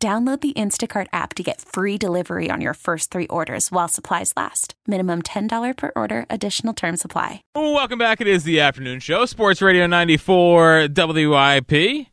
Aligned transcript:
Download 0.00 0.40
the 0.40 0.52
Instacart 0.52 1.08
app 1.12 1.34
to 1.34 1.42
get 1.42 1.60
free 1.60 1.98
delivery 1.98 2.52
on 2.52 2.60
your 2.60 2.74
first 2.74 3.10
three 3.10 3.26
orders 3.26 3.72
while 3.72 3.88
supplies 3.88 4.32
last. 4.36 4.74
Minimum 4.86 5.22
$10 5.22 5.76
per 5.76 5.90
order, 5.96 6.24
additional 6.30 6.72
term 6.72 6.96
supply. 6.96 7.42
Welcome 7.56 7.98
back. 7.98 8.20
It 8.20 8.28
is 8.28 8.44
the 8.44 8.60
afternoon 8.60 9.00
show, 9.00 9.26
Sports 9.26 9.60
Radio 9.60 9.88
94 9.88 10.86
WIP. 10.94 12.06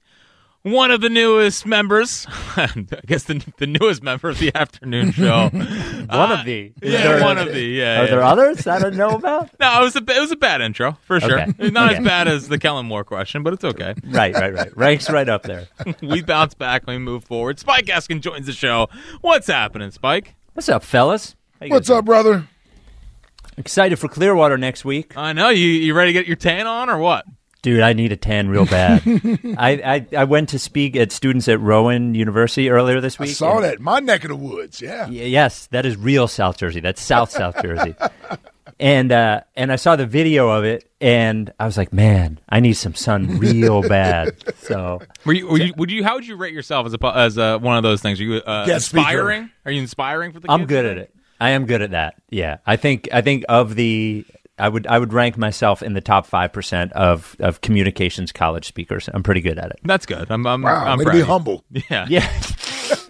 One 0.65 0.89
of 0.89 0.99
the 0.99 1.09
newest 1.09 1.63
members, 1.67 2.25
I 2.57 2.67
guess 3.05 3.25
the, 3.25 3.45
the 3.57 3.67
newest 3.67 4.01
member 4.01 4.29
of 4.29 4.39
the 4.39 4.51
afternoon 4.55 5.11
show. 5.11 5.49
One 5.53 6.09
Uh, 6.09 6.37
of 6.39 6.45
the. 6.45 6.73
Yeah, 6.81 7.03
there- 7.03 7.21
one 7.21 7.37
of 7.37 7.53
the. 7.53 7.61
Yeah. 7.61 7.99
Are 8.01 8.03
yeah. 8.05 8.09
there 8.09 8.23
others 8.23 8.65
I 8.65 8.79
don't 8.79 8.95
know 8.95 9.09
about? 9.11 9.51
No, 9.59 9.81
it 9.81 9.83
was 9.83 9.95
a 9.95 9.99
it 9.99 10.19
was 10.19 10.31
a 10.31 10.35
bad 10.35 10.61
intro 10.61 10.97
for 11.05 11.19
sure. 11.19 11.39
Okay. 11.41 11.69
Not 11.69 11.91
Okay. 11.91 11.99
as 11.99 12.03
bad 12.03 12.27
as 12.27 12.47
the 12.47 12.57
Kellen 12.57 12.87
Moore 12.87 13.03
question, 13.03 13.43
but 13.43 13.53
it's 13.53 13.63
okay. 13.63 13.93
right, 14.05 14.33
right, 14.33 14.53
right. 14.53 14.75
Ranks 14.75 15.07
right 15.09 15.29
up 15.29 15.43
there. 15.43 15.67
we 16.01 16.23
bounce 16.23 16.55
back 16.55 16.87
we 16.87 16.97
move 16.97 17.23
forward. 17.25 17.59
Spike 17.59 17.85
Eskin 17.85 18.19
joins 18.21 18.47
the 18.47 18.53
show. 18.53 18.87
What's 19.21 19.45
happening, 19.47 19.91
Spike? 19.91 20.33
What's 20.53 20.67
up, 20.67 20.83
fellas? 20.83 21.35
What's 21.59 21.89
guys 21.89 21.97
up, 21.99 22.05
brother? 22.05 22.47
Excited 23.57 23.97
for 23.97 24.07
Clearwater 24.07 24.57
next 24.57 24.83
week, 24.83 25.15
I 25.15 25.31
know 25.33 25.49
you. 25.49 25.67
You 25.67 25.93
ready 25.93 26.11
to 26.11 26.19
get 26.19 26.25
your 26.27 26.35
tan 26.35 26.65
on 26.67 26.89
or 26.89 26.97
what? 26.97 27.25
Dude. 27.65 27.81
I 27.81 27.91
need 27.93 28.11
a 28.13 28.15
tan 28.15 28.47
real 28.47 28.65
bad. 28.65 29.01
I, 29.57 29.71
I 29.71 30.07
I 30.19 30.23
went 30.23 30.49
to 30.49 30.59
speak 30.59 30.95
at 30.95 31.11
students 31.11 31.47
at 31.49 31.59
Rowan 31.59 32.15
University 32.15 32.69
earlier 32.69 33.01
this 33.01 33.19
week. 33.19 33.27
I 33.27 33.31
week. 33.31 33.35
saw 33.37 33.59
that. 33.59 33.81
My 33.81 33.99
neck 33.99 34.23
of 34.23 34.29
the 34.29 34.35
woods. 34.37 34.81
Yeah. 34.81 35.07
Y- 35.07 35.13
yes, 35.13 35.67
that 35.67 35.85
is 35.85 35.97
real 35.97 36.27
South 36.29 36.57
Jersey. 36.57 36.79
That's 36.79 37.01
South 37.01 37.31
South 37.31 37.61
Jersey. 37.61 37.95
And 38.79 39.11
uh, 39.11 39.41
and 39.55 39.71
I 39.71 39.77
saw 39.77 39.95
the 39.95 40.05
video 40.05 40.49
of 40.49 40.65
it, 40.65 40.89
and 40.99 41.51
I 41.59 41.65
was 41.65 41.77
like, 41.77 41.93
man, 41.93 42.39
I 42.49 42.59
need 42.59 42.73
some 42.73 42.93
sun 42.93 43.39
real 43.39 43.81
bad. 43.87 44.35
So 44.59 45.01
Were 45.25 45.31
you, 45.33 45.47
were 45.47 45.57
you, 45.57 45.73
would 45.77 45.89
you? 45.91 46.03
How 46.03 46.15
would 46.15 46.27
you 46.27 46.35
rate 46.35 46.53
yourself 46.53 46.85
as 46.85 46.93
a 46.93 46.97
pu- 46.97 47.07
as 47.07 47.37
a, 47.37 47.57
one 47.57 47.77
of 47.77 47.83
those 47.83 48.01
things? 48.01 48.19
Are 48.19 48.23
you 48.23 48.35
uh, 48.37 48.65
Guest 48.65 48.87
speaker. 48.87 48.99
inspiring? 49.01 49.49
Are 49.65 49.71
you 49.71 49.81
inspiring 49.81 50.33
for 50.33 50.41
the? 50.41 50.51
I'm 50.51 50.65
good 50.65 50.83
today? 50.83 50.91
at 50.91 50.97
it. 50.97 51.15
I 51.39 51.49
am 51.51 51.65
good 51.65 51.81
at 51.81 51.91
that. 51.91 52.15
Yeah, 52.29 52.57
I 52.65 52.75
think 52.75 53.07
I 53.13 53.21
think 53.21 53.45
of 53.47 53.75
the 53.75 54.25
I 54.57 54.69
would 54.69 54.87
I 54.87 54.97
would 54.99 55.11
rank 55.13 55.37
myself 55.37 55.83
in 55.83 55.93
the 55.93 56.01
top 56.01 56.25
five 56.25 56.53
percent 56.53 56.93
of 56.93 57.35
of 57.39 57.61
communications 57.61 58.31
college 58.31 58.65
speakers. 58.65 59.09
I'm 59.13 59.21
pretty 59.23 59.41
good 59.41 59.59
at 59.59 59.71
it. 59.71 59.79
That's 59.83 60.05
good. 60.05 60.27
I'm. 60.31 60.45
I'm, 60.47 60.61
Wow. 60.61 60.85
I'm 60.85 60.97
way 60.99 61.05
to 61.05 61.11
be 61.11 61.21
humble. 61.21 61.63
Yeah. 61.89 62.05
Yeah. 62.09 62.41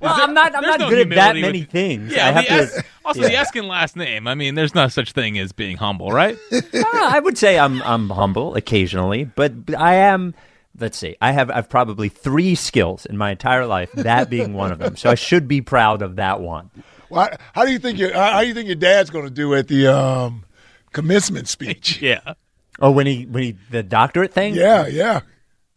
well, 0.00 0.14
I'm 0.20 0.34
not. 0.34 0.54
I'm 0.56 0.62
not 0.62 0.80
no 0.80 0.88
good 0.88 1.10
at 1.12 1.14
that 1.16 1.36
many 1.36 1.60
with- 1.60 1.70
things. 1.70 2.12
Yeah. 2.12 2.28
I 2.28 2.30
have 2.32 2.44
the 2.46 2.50
Es- 2.78 2.82
also, 3.04 3.20
yeah. 3.22 3.28
the 3.28 3.34
Eskin 3.34 3.66
last 3.68 3.96
name. 3.96 4.26
I 4.26 4.34
mean, 4.34 4.54
there's 4.54 4.74
no 4.74 4.88
such 4.88 5.12
thing 5.12 5.38
as 5.38 5.52
being 5.52 5.76
humble, 5.76 6.10
right? 6.10 6.38
Uh, 6.74 6.82
I 7.08 7.20
would 7.20 7.36
say 7.38 7.58
I'm 7.58 7.82
I'm 7.82 8.08
humble 8.10 8.54
occasionally, 8.54 9.24
but 9.24 9.66
but 9.66 9.78
I 9.78 9.94
am. 9.94 10.34
Let's 10.78 10.96
see. 10.96 11.16
I 11.20 11.32
have 11.32 11.50
I've 11.50 11.68
probably 11.68 12.08
three 12.08 12.54
skills 12.54 13.04
in 13.06 13.18
my 13.18 13.30
entire 13.32 13.66
life. 13.66 13.92
That 13.92 14.30
being 14.30 14.54
one 14.54 14.72
of 14.72 14.78
them. 14.78 14.96
So 14.96 15.10
I 15.10 15.16
should 15.16 15.46
be 15.48 15.60
proud 15.60 16.00
of 16.00 16.16
that 16.16 16.40
one. 16.40 16.70
Well, 17.10 17.28
how, 17.30 17.36
how 17.60 17.64
do 17.66 17.72
you 17.72 17.78
think 17.78 17.98
your 17.98 18.12
how, 18.14 18.32
how 18.32 18.40
do 18.40 18.46
you 18.48 18.54
think 18.54 18.68
your 18.68 18.76
dad's 18.76 19.10
going 19.10 19.24
to 19.26 19.30
do 19.30 19.54
at 19.54 19.68
the 19.68 19.86
um, 19.88 20.44
commencement 20.92 21.48
speech? 21.48 21.98
yeah. 22.02 22.34
Oh, 22.80 22.90
when 22.90 23.06
he 23.06 23.26
when 23.26 23.42
he 23.42 23.56
the 23.70 23.82
doctorate 23.82 24.32
thing. 24.32 24.54
Yeah, 24.54 24.86
yeah. 24.86 25.20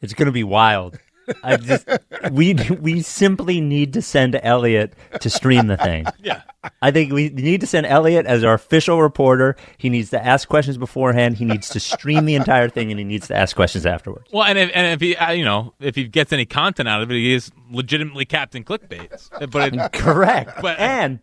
It's 0.02 0.14
going 0.14 0.28
to 0.28 0.32
be 0.32 0.44
wild. 0.44 1.00
I 1.44 1.58
just 1.58 1.88
we 2.32 2.54
we 2.80 3.02
simply 3.02 3.60
need 3.60 3.94
to 3.94 4.02
send 4.02 4.40
Elliot 4.44 4.94
to 5.22 5.30
stream 5.30 5.68
the 5.68 5.78
thing. 5.78 6.06
Yeah. 6.22 6.42
I 6.82 6.90
think 6.90 7.14
we 7.14 7.30
need 7.30 7.62
to 7.62 7.68
send 7.68 7.86
Elliot 7.86 8.26
as 8.26 8.44
our 8.44 8.56
official 8.56 9.00
reporter. 9.00 9.56
He 9.78 9.90
needs 9.90 10.10
to 10.10 10.24
ask 10.24 10.48
questions 10.50 10.78
beforehand. 10.78 11.38
He 11.38 11.46
needs 11.46 11.70
to 11.70 11.80
stream 11.80 12.26
the 12.26 12.34
entire 12.34 12.70
thing, 12.70 12.90
and 12.90 12.98
he 12.98 13.04
needs 13.04 13.28
to 13.28 13.36
ask 13.36 13.56
questions 13.56 13.86
afterwards. 13.86 14.32
Well, 14.32 14.44
and 14.46 14.58
if, 14.58 14.72
and 14.74 14.88
if 14.94 15.00
he, 15.02 15.16
uh, 15.16 15.32
you 15.32 15.46
know, 15.46 15.76
if 15.80 15.94
he 15.96 16.06
gets 16.08 16.34
any 16.34 16.46
content 16.46 16.90
out 16.90 17.04
of 17.04 17.12
it, 17.12 17.14
he 17.14 17.34
is 17.36 17.52
legitimately 17.70 18.26
Captain 18.26 18.64
Clickbait. 18.64 19.52
But 19.52 19.74
it, 19.76 19.92
Correct. 19.94 20.60
But- 20.60 20.80
and 20.80 21.20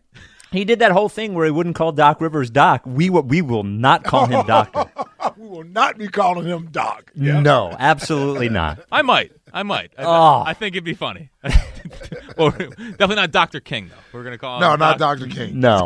he 0.52 0.64
did 0.64 0.78
that 0.80 0.92
whole 0.92 1.08
thing 1.08 1.34
where 1.34 1.44
he 1.44 1.50
wouldn't 1.50 1.74
call 1.76 1.92
Doc 1.92 2.20
Rivers 2.20 2.50
Doc. 2.50 2.82
We 2.84 3.10
will, 3.10 3.22
we 3.22 3.42
will 3.42 3.64
not 3.64 4.04
call 4.04 4.26
him 4.26 4.46
Doctor. 4.46 4.84
We 5.36 5.46
will 5.48 5.64
not 5.64 5.98
be 5.98 6.08
calling 6.08 6.46
him 6.46 6.68
Doc. 6.72 7.10
Yeah. 7.14 7.40
No, 7.40 7.74
absolutely 7.78 8.48
not. 8.48 8.84
I 8.92 9.02
might, 9.02 9.32
I 9.52 9.62
might. 9.62 9.92
I, 9.96 10.02
Oh. 10.04 10.42
I 10.44 10.52
think 10.52 10.74
it'd 10.74 10.84
be 10.84 10.94
funny. 10.94 11.30
well, 12.36 12.50
definitely 12.50 13.16
not 13.16 13.30
Doctor 13.30 13.60
King 13.60 13.88
though. 13.88 13.94
We're 14.18 14.24
gonna 14.24 14.38
call 14.38 14.56
him 14.56 14.62
No, 14.62 14.76
not 14.76 14.98
Doc- 14.98 15.18
Dr. 15.20 15.32
King. 15.32 15.60
No, 15.60 15.84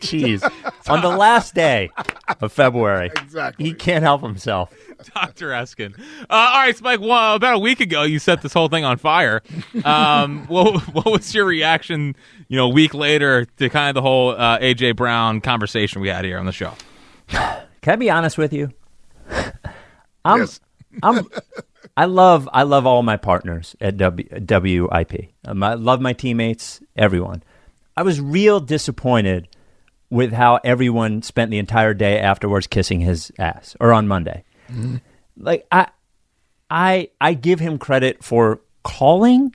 jeez. 0.00 0.42
On 0.88 1.02
the 1.02 1.08
last 1.08 1.54
day 1.54 1.90
of 2.40 2.52
February, 2.52 3.10
Exactly. 3.22 3.64
he 3.66 3.72
can't 3.74 4.02
help 4.02 4.22
himself. 4.22 4.72
Dr. 5.14 5.50
Eskin. 5.50 5.98
Uh, 5.98 6.24
all 6.30 6.60
right, 6.60 6.76
Spike. 6.76 7.00
Well, 7.00 7.34
about 7.36 7.54
a 7.54 7.58
week 7.58 7.80
ago, 7.80 8.02
you 8.02 8.18
set 8.18 8.42
this 8.42 8.52
whole 8.52 8.68
thing 8.68 8.84
on 8.84 8.96
fire. 8.96 9.42
Um, 9.84 10.46
what, 10.48 10.82
what 10.94 11.06
was 11.06 11.34
your 11.34 11.44
reaction? 11.44 12.16
You 12.48 12.56
know, 12.56 12.66
a 12.66 12.72
week 12.72 12.94
later 12.94 13.44
to 13.58 13.68
kind 13.68 13.88
of 13.90 13.94
the 13.94 14.02
whole 14.02 14.30
uh, 14.30 14.58
AJ 14.58 14.96
Brown 14.96 15.40
conversation 15.40 16.00
we 16.00 16.08
had 16.08 16.24
here 16.24 16.38
on 16.38 16.46
the 16.46 16.52
show. 16.52 16.72
Can 17.28 17.92
I 17.92 17.96
be 17.96 18.10
honest 18.10 18.38
with 18.38 18.52
you? 18.52 18.70
I'm, 20.24 20.40
Yes. 20.40 20.60
I'm, 21.02 21.26
I 21.96 22.04
love, 22.06 22.48
I 22.52 22.62
love 22.64 22.86
all 22.86 23.02
my 23.02 23.16
partners 23.16 23.76
at 23.80 23.96
w, 23.96 24.28
WIP. 24.88 25.30
Um, 25.44 25.62
I 25.62 25.74
love 25.74 26.00
my 26.00 26.12
teammates, 26.12 26.80
everyone. 26.96 27.42
I 27.96 28.02
was 28.02 28.20
real 28.20 28.60
disappointed 28.60 29.48
with 30.10 30.32
how 30.32 30.60
everyone 30.64 31.22
spent 31.22 31.50
the 31.50 31.58
entire 31.58 31.94
day 31.94 32.18
afterwards 32.18 32.66
kissing 32.66 33.00
his 33.00 33.32
ass, 33.38 33.76
or 33.80 33.92
on 33.92 34.06
Monday. 34.06 34.44
Mm-hmm. 34.70 34.96
Like 35.36 35.66
I, 35.70 35.88
I, 36.70 37.10
I 37.20 37.34
give 37.34 37.60
him 37.60 37.78
credit 37.78 38.22
for 38.22 38.60
calling, 38.82 39.54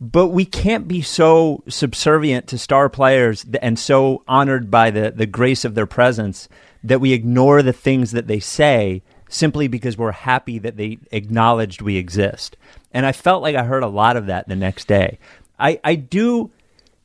but 0.00 0.28
we 0.28 0.44
can't 0.44 0.88
be 0.88 1.02
so 1.02 1.62
subservient 1.68 2.48
to 2.48 2.58
star 2.58 2.88
players 2.88 3.44
and 3.60 3.78
so 3.78 4.22
honored 4.26 4.70
by 4.70 4.90
the, 4.90 5.10
the 5.10 5.26
grace 5.26 5.64
of 5.64 5.74
their 5.74 5.86
presence 5.86 6.48
that 6.82 7.00
we 7.00 7.12
ignore 7.12 7.62
the 7.62 7.72
things 7.72 8.10
that 8.12 8.26
they 8.26 8.40
say 8.40 9.02
simply 9.28 9.68
because 9.68 9.96
we're 9.96 10.12
happy 10.12 10.58
that 10.58 10.76
they 10.76 10.98
acknowledged 11.10 11.80
we 11.80 11.96
exist. 11.96 12.56
And 12.92 13.06
I 13.06 13.12
felt 13.12 13.42
like 13.42 13.56
I 13.56 13.64
heard 13.64 13.82
a 13.82 13.88
lot 13.88 14.16
of 14.16 14.26
that 14.26 14.48
the 14.48 14.56
next 14.56 14.88
day. 14.88 15.18
I, 15.58 15.80
I 15.84 15.94
do 15.94 16.50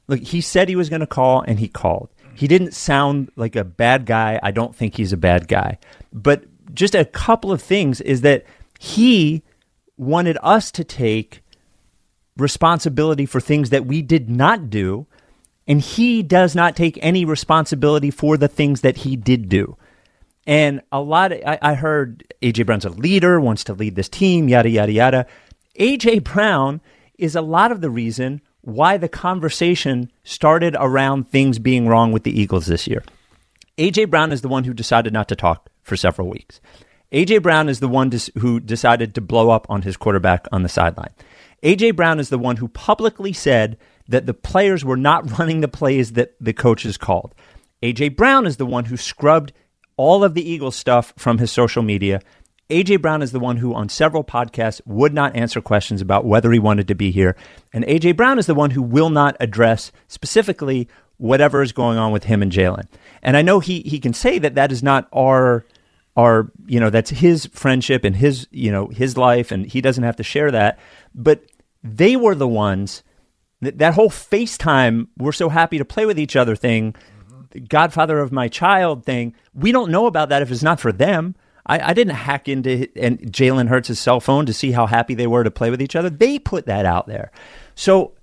look, 0.08 0.20
he 0.20 0.42
said 0.42 0.68
he 0.68 0.76
was 0.76 0.90
going 0.90 1.02
to 1.02 1.08
call 1.08 1.42
and 1.42 1.60
he 1.60 1.68
called. 1.68 2.10
He 2.38 2.48
didn't 2.48 2.74
sound 2.74 3.32
like 3.36 3.56
a 3.56 3.64
bad 3.64 4.06
guy. 4.06 4.40
I 4.44 4.52
don't 4.52 4.76
think 4.76 4.96
he's 4.96 5.12
a 5.12 5.18
bad 5.18 5.48
guy. 5.48 5.80
But 6.14 6.44
just 6.74 6.94
a 6.94 7.04
couple 7.04 7.52
of 7.52 7.64
things 7.64 8.00
is 8.00 8.22
that 8.22 8.46
he 8.80 9.42
wanted 9.98 10.38
us 10.44 10.70
to 10.74 10.84
take 10.84 11.42
responsibility 12.38 13.26
for 13.26 13.42
things 13.42 13.72
that 13.72 13.88
we 13.88 14.04
did 14.04 14.30
not 14.30 14.70
do, 14.70 15.08
and 15.68 15.82
he 15.82 16.22
does 16.22 16.54
not 16.54 16.76
take 16.76 17.00
any 17.02 17.26
responsibility 17.26 18.12
for 18.12 18.38
the 18.38 18.48
things 18.48 18.82
that 18.82 18.98
he 18.98 19.16
did 19.16 19.50
do. 19.50 19.76
And 20.46 20.82
a 20.92 21.02
lot, 21.02 21.32
of, 21.32 21.42
I, 21.44 21.58
I 21.62 21.74
heard 21.74 22.32
AJ 22.44 22.68
Brown's 22.68 22.86
a 22.86 22.90
leader, 22.90 23.42
wants 23.42 23.64
to 23.64 23.74
lead 23.74 23.96
this 23.96 24.10
team, 24.10 24.48
yada 24.48 24.70
yada 24.70 24.92
yada. 24.92 25.26
AJ 25.80 26.24
Brown 26.24 26.82
is 27.18 27.36
a 27.36 27.42
lot 27.42 27.72
of 27.72 27.82
the 27.82 27.90
reason 27.90 28.42
why 28.68 28.98
the 28.98 29.08
conversation 29.08 30.12
started 30.26 30.76
around 30.78 31.30
things 31.30 31.58
being 31.58 31.88
wrong 31.88 32.12
with 32.12 32.24
the 32.24 32.38
Eagles 32.38 32.66
this 32.66 32.86
year. 32.86 33.02
AJ 33.78 34.10
Brown 34.10 34.34
is 34.34 34.42
the 34.42 34.50
one 34.50 34.66
who 34.66 34.74
decided 34.74 35.14
not 35.14 35.30
to 35.30 35.38
talk 35.38 35.70
for 35.84 35.96
several 35.96 36.28
weeks. 36.28 36.60
AJ 37.14 37.44
Brown 37.44 37.70
is 37.70 37.80
the 37.80 37.88
one 37.88 38.12
who 38.38 38.60
decided 38.60 39.16
to 39.16 39.22
blow 39.22 39.52
up 39.52 39.68
on 39.70 39.84
his 39.84 39.96
quarterback 39.96 40.50
on 40.52 40.64
the 40.64 40.70
sideline. 40.70 41.14
AJ 41.64 41.96
Brown 41.96 42.20
is 42.20 42.28
the 42.28 42.38
one 42.38 42.58
who 42.58 42.68
publicly 42.68 43.32
said 43.32 43.78
that 44.10 44.26
the 44.26 44.34
players 44.34 44.84
were 44.84 44.98
not 44.98 45.32
running 45.40 45.62
the 45.62 45.70
plays 45.70 46.12
that 46.14 46.36
the 46.42 46.52
coaches 46.52 46.98
called. 46.98 47.34
AJ 47.82 48.18
Brown 48.18 48.46
is 48.46 48.58
the 48.58 48.66
one 48.66 48.84
who 48.84 48.98
scrubbed 48.98 49.54
all 49.96 50.26
of 50.26 50.34
the 50.34 50.48
Eagles 50.48 50.76
stuff 50.76 51.14
from 51.16 51.38
his 51.38 51.54
social 51.54 51.84
media. 51.84 52.20
AJ 52.70 53.02
Brown 53.02 53.22
is 53.22 53.32
the 53.32 53.40
one 53.40 53.58
who, 53.58 53.74
on 53.74 53.90
several 53.90 54.24
podcasts, 54.24 54.82
would 54.86 55.14
not 55.14 55.36
answer 55.36 55.62
questions 55.62 56.02
about 56.02 56.26
whether 56.26 56.52
he 56.52 56.60
wanted 56.60 56.88
to 56.90 56.96
be 56.96 57.12
here. 57.12 57.36
And 57.74 57.86
AJ 57.86 58.18
Brown 58.18 58.40
is 58.40 58.46
the 58.46 58.56
one 58.56 58.72
who 58.72 58.82
will 58.82 59.10
not 59.10 59.38
address 59.40 59.92
specifically 60.08 60.88
whatever 61.18 61.62
is 61.62 61.72
going 61.72 61.98
on 61.98 62.12
with 62.12 62.26
him 62.26 62.42
and 62.42 62.52
Jalen. 62.52 62.88
And 63.22 63.38
I 63.38 63.42
know 63.42 63.60
he 63.60 63.82
he 63.82 64.00
can 64.00 64.14
say 64.14 64.38
that 64.40 64.56
that 64.56 64.72
is 64.72 64.84
not 64.84 65.08
our 65.14 65.66
our 66.16 66.52
you 66.66 66.80
know 66.80 66.90
that's 66.90 67.10
his 67.10 67.46
friendship 67.48 68.04
and 68.04 68.16
his 68.16 68.48
you 68.52 68.72
know 68.72 68.88
his 68.88 69.18
life, 69.18 69.52
and 69.52 69.66
he 69.66 69.82
doesn't 69.82 70.04
have 70.04 70.18
to 70.18 70.24
share 70.24 70.52
that. 70.52 70.78
But 71.16 71.44
they 71.84 72.16
were 72.16 72.36
the 72.36 72.48
ones 72.48 73.04
Th- 73.64 73.76
that 73.76 73.94
whole 73.94 74.10
FaceTime, 74.10 75.08
we're 75.18 75.32
so 75.32 75.50
happy 75.50 75.78
to 75.78 75.86
play 75.86 76.06
with 76.06 76.20
each 76.20 76.36
other 76.36 76.56
thing, 76.56 76.96
the 77.52 77.60
Godfather 77.60 78.20
of 78.20 78.32
my 78.32 78.48
child 78.48 79.06
thing. 79.06 79.34
We 79.54 79.72
don't 79.72 79.92
know 79.92 80.06
about 80.06 80.30
that 80.30 80.42
if 80.42 80.52
it's 80.52 80.64
not 80.64 80.80
for 80.80 80.92
them. 80.92 81.36
I, 81.68 81.90
I 81.90 81.94
didn't 81.94 82.16
hack 82.16 82.48
into 82.48 82.88
and 82.96 83.20
Jalen 83.22 83.68
Hurts' 83.68 84.00
cell 84.00 84.20
phone 84.20 84.46
to 84.46 84.54
see 84.54 84.72
how 84.72 84.88
happy 84.88 85.14
they 85.14 85.28
were 85.28 85.44
to 85.44 85.52
play 85.52 85.70
with 85.70 85.82
each 85.82 85.96
other. 85.96 86.10
They 86.10 86.40
put 86.40 86.66
that 86.66 86.86
out 86.86 87.08
there. 87.08 87.32
So 87.76 88.14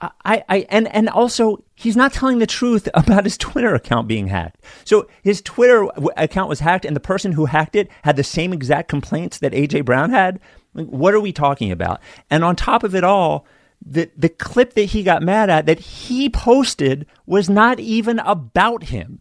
I, 0.00 0.44
I 0.48 0.66
and 0.68 0.86
and 0.94 1.08
also 1.08 1.64
he's 1.74 1.96
not 1.96 2.12
telling 2.12 2.38
the 2.38 2.46
truth 2.46 2.88
about 2.94 3.24
his 3.24 3.38
Twitter 3.38 3.74
account 3.74 4.08
being 4.08 4.28
hacked. 4.28 4.62
So 4.84 5.08
his 5.22 5.40
Twitter 5.42 5.88
account 6.16 6.48
was 6.48 6.60
hacked, 6.60 6.84
and 6.84 6.94
the 6.94 7.00
person 7.00 7.32
who 7.32 7.46
hacked 7.46 7.76
it 7.76 7.88
had 8.02 8.16
the 8.16 8.24
same 8.24 8.52
exact 8.52 8.88
complaints 8.88 9.38
that 9.38 9.52
AJ 9.52 9.84
Brown 9.84 10.10
had. 10.10 10.40
Like, 10.74 10.86
what 10.86 11.14
are 11.14 11.20
we 11.20 11.32
talking 11.32 11.72
about? 11.72 12.00
And 12.30 12.44
on 12.44 12.54
top 12.54 12.84
of 12.84 12.94
it 12.94 13.04
all, 13.04 13.46
the 13.84 14.10
the 14.16 14.28
clip 14.28 14.74
that 14.74 14.82
he 14.84 15.02
got 15.02 15.22
mad 15.22 15.50
at 15.50 15.66
that 15.66 15.80
he 15.80 16.28
posted 16.28 17.06
was 17.26 17.48
not 17.48 17.80
even 17.80 18.18
about 18.20 18.84
him. 18.84 19.20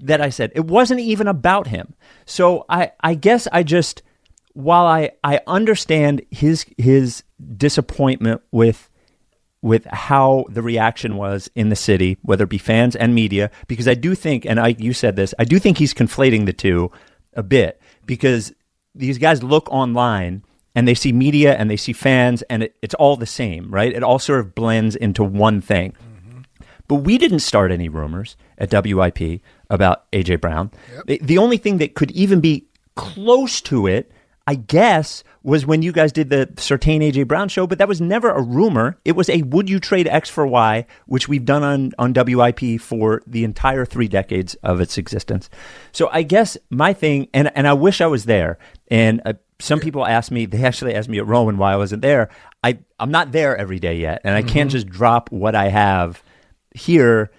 That 0.00 0.20
I 0.20 0.28
said 0.28 0.52
it 0.54 0.66
wasn't 0.66 1.00
even 1.00 1.26
about 1.26 1.68
him. 1.68 1.94
So 2.26 2.64
I 2.68 2.92
I 3.00 3.14
guess 3.14 3.48
I 3.50 3.62
just 3.62 4.02
while 4.52 4.86
I 4.86 5.12
I 5.24 5.40
understand 5.46 6.22
his 6.30 6.66
his 6.76 7.22
disappointment 7.56 8.42
with 8.50 8.90
with 9.62 9.84
how 9.86 10.44
the 10.48 10.62
reaction 10.62 11.16
was 11.16 11.50
in 11.56 11.70
the 11.70 11.76
city, 11.76 12.18
whether 12.22 12.44
it 12.44 12.50
be 12.50 12.58
fans 12.58 12.94
and 12.94 13.14
media, 13.14 13.50
because 13.66 13.88
I 13.88 13.94
do 13.94 14.14
think, 14.14 14.44
and 14.44 14.60
I, 14.60 14.76
you 14.78 14.92
said 14.92 15.16
this, 15.16 15.34
I 15.40 15.44
do 15.44 15.58
think 15.58 15.78
he's 15.78 15.92
conflating 15.92 16.46
the 16.46 16.52
two 16.52 16.92
a 17.32 17.42
bit 17.42 17.80
because 18.06 18.52
these 18.94 19.18
guys 19.18 19.42
look 19.42 19.68
online 19.72 20.44
and 20.76 20.86
they 20.86 20.94
see 20.94 21.12
media 21.12 21.56
and 21.56 21.68
they 21.68 21.76
see 21.76 21.92
fans 21.92 22.42
and 22.42 22.62
it, 22.62 22.76
it's 22.80 22.94
all 22.94 23.16
the 23.16 23.26
same, 23.26 23.70
right? 23.70 23.92
It 23.92 24.02
all 24.02 24.18
sort 24.18 24.40
of 24.40 24.54
blends 24.54 24.94
into 24.94 25.24
one 25.24 25.60
thing. 25.60 25.92
Mm-hmm. 25.92 26.40
But 26.86 26.96
we 26.96 27.18
didn't 27.18 27.40
start 27.40 27.72
any 27.72 27.88
rumors 27.88 28.36
at 28.58 28.70
WIP 28.70 29.40
about 29.70 30.10
AJ 30.12 30.40
Brown. 30.40 30.70
The, 31.06 31.18
the 31.22 31.38
only 31.38 31.56
thing 31.56 31.78
that 31.78 31.94
could 31.94 32.10
even 32.12 32.40
be 32.40 32.66
close 32.94 33.60
to 33.62 33.86
it, 33.86 34.10
I 34.46 34.54
guess, 34.54 35.24
was 35.42 35.64
when 35.64 35.82
you 35.82 35.92
guys 35.92 36.12
did 36.12 36.28
the 36.28 36.48
Certain 36.56 37.00
AJ 37.00 37.28
Brown 37.28 37.48
show, 37.48 37.66
but 37.66 37.78
that 37.78 37.88
was 37.88 38.00
never 38.00 38.30
a 38.30 38.42
rumor. 38.42 38.98
It 39.04 39.12
was 39.12 39.28
a 39.28 39.42
would 39.42 39.70
you 39.70 39.78
trade 39.78 40.08
X 40.08 40.28
for 40.28 40.46
Y, 40.46 40.86
which 41.06 41.28
we've 41.28 41.44
done 41.44 41.62
on, 41.62 41.92
on 41.98 42.12
WIP 42.12 42.80
for 42.80 43.22
the 43.26 43.44
entire 43.44 43.84
three 43.84 44.08
decades 44.08 44.54
of 44.56 44.80
its 44.80 44.98
existence. 44.98 45.48
So 45.92 46.08
I 46.12 46.22
guess 46.22 46.56
my 46.70 46.92
thing, 46.92 47.28
and, 47.32 47.50
and 47.54 47.68
I 47.68 47.74
wish 47.74 48.00
I 48.00 48.06
was 48.06 48.24
there, 48.24 48.58
and 48.88 49.22
uh, 49.24 49.34
some 49.58 49.80
people 49.80 50.04
asked 50.04 50.30
me, 50.30 50.46
they 50.46 50.64
actually 50.64 50.94
asked 50.94 51.08
me 51.08 51.18
at 51.18 51.26
Rowan 51.26 51.58
why 51.58 51.72
I 51.72 51.76
wasn't 51.76 52.02
there. 52.02 52.28
I, 52.62 52.78
I'm 52.98 53.10
not 53.10 53.32
there 53.32 53.56
every 53.56 53.78
day 53.78 53.96
yet, 53.96 54.20
and 54.24 54.34
I 54.34 54.42
can't 54.42 54.70
just 54.70 54.88
drop 54.88 55.30
what 55.30 55.54
I 55.54 55.68
have 55.68 56.22
here 56.74 57.30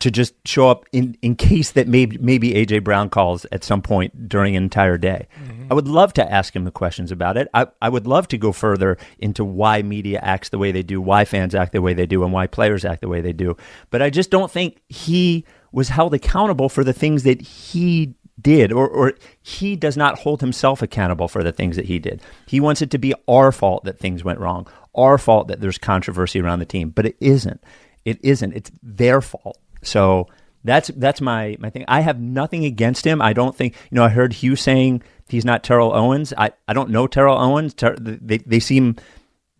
to 0.00 0.10
just 0.10 0.34
show 0.46 0.68
up 0.68 0.86
in, 0.92 1.16
in 1.22 1.36
case 1.36 1.72
that 1.72 1.88
maybe 1.88 2.18
maybe 2.18 2.52
AJ 2.52 2.84
Brown 2.84 3.10
calls 3.10 3.46
at 3.52 3.64
some 3.64 3.82
point 3.82 4.28
during 4.28 4.56
an 4.56 4.62
entire 4.62 4.98
day. 4.98 5.28
Mm-hmm. 5.42 5.66
I 5.70 5.74
would 5.74 5.88
love 5.88 6.12
to 6.14 6.32
ask 6.32 6.54
him 6.54 6.64
the 6.64 6.70
questions 6.70 7.12
about 7.12 7.36
it. 7.36 7.48
I, 7.54 7.66
I 7.80 7.88
would 7.88 8.06
love 8.06 8.28
to 8.28 8.38
go 8.38 8.52
further 8.52 8.98
into 9.18 9.44
why 9.44 9.82
media 9.82 10.20
acts 10.22 10.48
the 10.48 10.58
way 10.58 10.72
they 10.72 10.82
do, 10.82 11.00
why 11.00 11.24
fans 11.24 11.54
act 11.54 11.72
the 11.72 11.82
way 11.82 11.94
they 11.94 12.06
do, 12.06 12.24
and 12.24 12.32
why 12.32 12.46
players 12.46 12.84
act 12.84 13.00
the 13.00 13.08
way 13.08 13.20
they 13.20 13.32
do. 13.32 13.56
But 13.90 14.02
I 14.02 14.10
just 14.10 14.30
don't 14.30 14.50
think 14.50 14.80
he 14.88 15.44
was 15.72 15.88
held 15.88 16.14
accountable 16.14 16.68
for 16.68 16.84
the 16.84 16.92
things 16.92 17.24
that 17.24 17.40
he 17.40 18.14
did, 18.40 18.72
or, 18.72 18.88
or 18.88 19.14
he 19.42 19.76
does 19.76 19.96
not 19.96 20.18
hold 20.18 20.40
himself 20.40 20.82
accountable 20.82 21.28
for 21.28 21.42
the 21.42 21.52
things 21.52 21.76
that 21.76 21.86
he 21.86 21.98
did. 21.98 22.20
He 22.46 22.60
wants 22.60 22.82
it 22.82 22.90
to 22.90 22.98
be 22.98 23.14
our 23.28 23.52
fault 23.52 23.84
that 23.84 23.98
things 23.98 24.24
went 24.24 24.40
wrong, 24.40 24.66
our 24.94 25.18
fault 25.18 25.48
that 25.48 25.60
there's 25.60 25.78
controversy 25.78 26.40
around 26.40 26.58
the 26.58 26.66
team, 26.66 26.90
but 26.90 27.06
it 27.06 27.16
isn't. 27.20 27.62
It 28.04 28.18
isn't. 28.22 28.52
It's 28.52 28.70
their 28.82 29.20
fault. 29.20 29.58
So 29.84 30.28
that's 30.64 30.88
that's 30.96 31.20
my 31.20 31.56
my 31.60 31.70
thing. 31.70 31.84
I 31.86 32.00
have 32.00 32.20
nothing 32.20 32.64
against 32.64 33.06
him. 33.06 33.20
I 33.20 33.32
don't 33.32 33.54
think 33.54 33.74
you 33.90 33.96
know. 33.96 34.04
I 34.04 34.08
heard 34.08 34.32
Hugh 34.32 34.56
saying 34.56 35.02
he's 35.28 35.44
not 35.44 35.62
Terrell 35.62 35.94
Owens. 35.94 36.32
I, 36.36 36.52
I 36.66 36.72
don't 36.72 36.90
know 36.90 37.06
Terrell 37.06 37.38
Owens. 37.38 37.74
Ter- 37.74 37.96
they 37.96 38.38
they 38.38 38.60
seem 38.60 38.96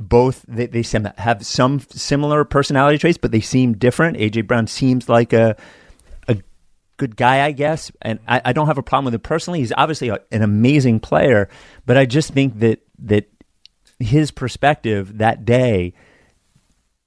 both 0.01 0.45
they 0.49 0.67
they 0.67 0.83
seem 0.83 1.05
have 1.19 1.45
some 1.45 1.81
similar 1.81 2.45
personality 2.45 2.99
traits, 2.99 3.19
but 3.19 3.33
they 3.33 3.41
seem 3.41 3.75
different. 3.75 4.17
AJ 4.17 4.47
Brown 4.47 4.67
seems 4.67 5.09
like 5.09 5.33
a 5.33 5.57
a 6.27 6.39
good 6.97 7.17
guy, 7.17 7.45
I 7.45 7.53
guess, 7.53 7.93
and 8.01 8.19
I, 8.27 8.41
I 8.47 8.53
don't 8.53 8.67
have 8.67 8.79
a 8.79 8.83
problem 8.83 9.07
with 9.07 9.15
him 9.15 9.21
personally. 9.21 9.61
He's 9.61 9.73
obviously 9.77 10.09
a, 10.09 10.19
an 10.33 10.43
amazing 10.43 11.01
player, 11.01 11.51
but 11.85 11.99
I 11.99 12.07
just 12.07 12.33
think 12.33 12.61
that 12.61 12.81
that 13.01 13.29
his 13.99 14.31
perspective 14.31 15.19
that 15.19 15.45
day 15.45 15.93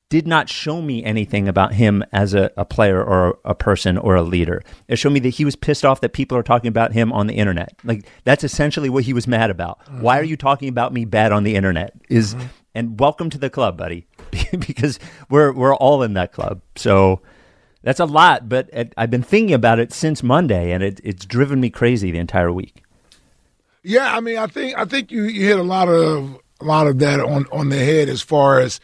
did 0.10 0.26
not 0.26 0.48
show 0.48 0.82
me 0.82 1.04
anything 1.04 1.48
about 1.48 1.74
him 1.74 2.04
as 2.14 2.34
a, 2.34 2.50
a 2.56 2.64
player 2.64 3.04
or 3.04 3.40
a 3.44 3.54
person 3.54 3.98
or 3.98 4.16
a 4.16 4.22
leader. 4.22 4.62
It 4.88 4.98
showed 4.98 5.12
me 5.12 5.20
that 5.22 5.30
he 5.30 5.44
was 5.44 5.56
pissed 5.56 5.84
off 5.84 6.02
that 6.02 6.14
people 6.14 6.38
are 6.38 6.44
talking 6.44 6.70
about 6.70 6.94
him 6.94 7.12
on 7.12 7.28
the 7.28 7.36
internet. 7.36 7.74
Like 7.84 8.06
that's 8.24 8.44
essentially 8.44 8.90
what 8.90 9.04
he 9.04 9.14
was 9.14 9.28
mad 9.28 9.50
about. 9.50 9.80
Why 10.00 10.20
are 10.20 10.24
you 10.24 10.38
talking 10.38 10.70
about 10.70 10.94
me 10.94 11.04
bad 11.06 11.32
on 11.32 11.44
the 11.44 11.56
internet? 11.56 11.94
Is 12.10 12.36
mm-hmm. 12.36 12.48
and 12.74 13.00
welcome 13.00 13.30
to 13.32 13.38
the 13.38 13.50
club, 13.50 13.78
buddy, 13.78 14.08
because 14.60 14.98
we're 15.30 15.52
we're 15.52 15.76
all 15.76 16.04
in 16.04 16.14
that 16.14 16.32
club. 16.32 16.62
So 16.76 17.22
that's 17.84 18.00
a 18.00 18.06
lot, 18.06 18.48
but 18.48 18.70
it, 18.72 18.94
I've 18.98 19.12
been 19.12 19.24
thinking 19.24 19.54
about 19.54 19.80
it 19.80 19.92
since 19.92 20.24
Monday, 20.24 20.72
and 20.72 20.84
it, 20.84 21.00
it's 21.04 21.26
driven 21.26 21.60
me 21.60 21.70
crazy 21.70 22.12
the 22.12 22.20
entire 22.20 22.52
week. 22.52 22.84
Yeah, 23.84 24.14
I 24.14 24.20
mean, 24.20 24.38
I 24.38 24.48
think 24.48 24.78
I 24.78 24.86
think 24.86 25.12
you, 25.12 25.24
you 25.24 25.46
hit 25.46 25.60
a 25.60 25.64
lot 25.64 25.90
of 25.90 26.40
a 26.62 26.66
lot 26.66 26.88
of 26.88 27.00
that 27.00 27.20
on 27.20 27.46
on 27.52 27.70
the 27.70 27.78
head 27.78 28.08
as 28.10 28.22
far 28.22 28.60
as 28.60 28.80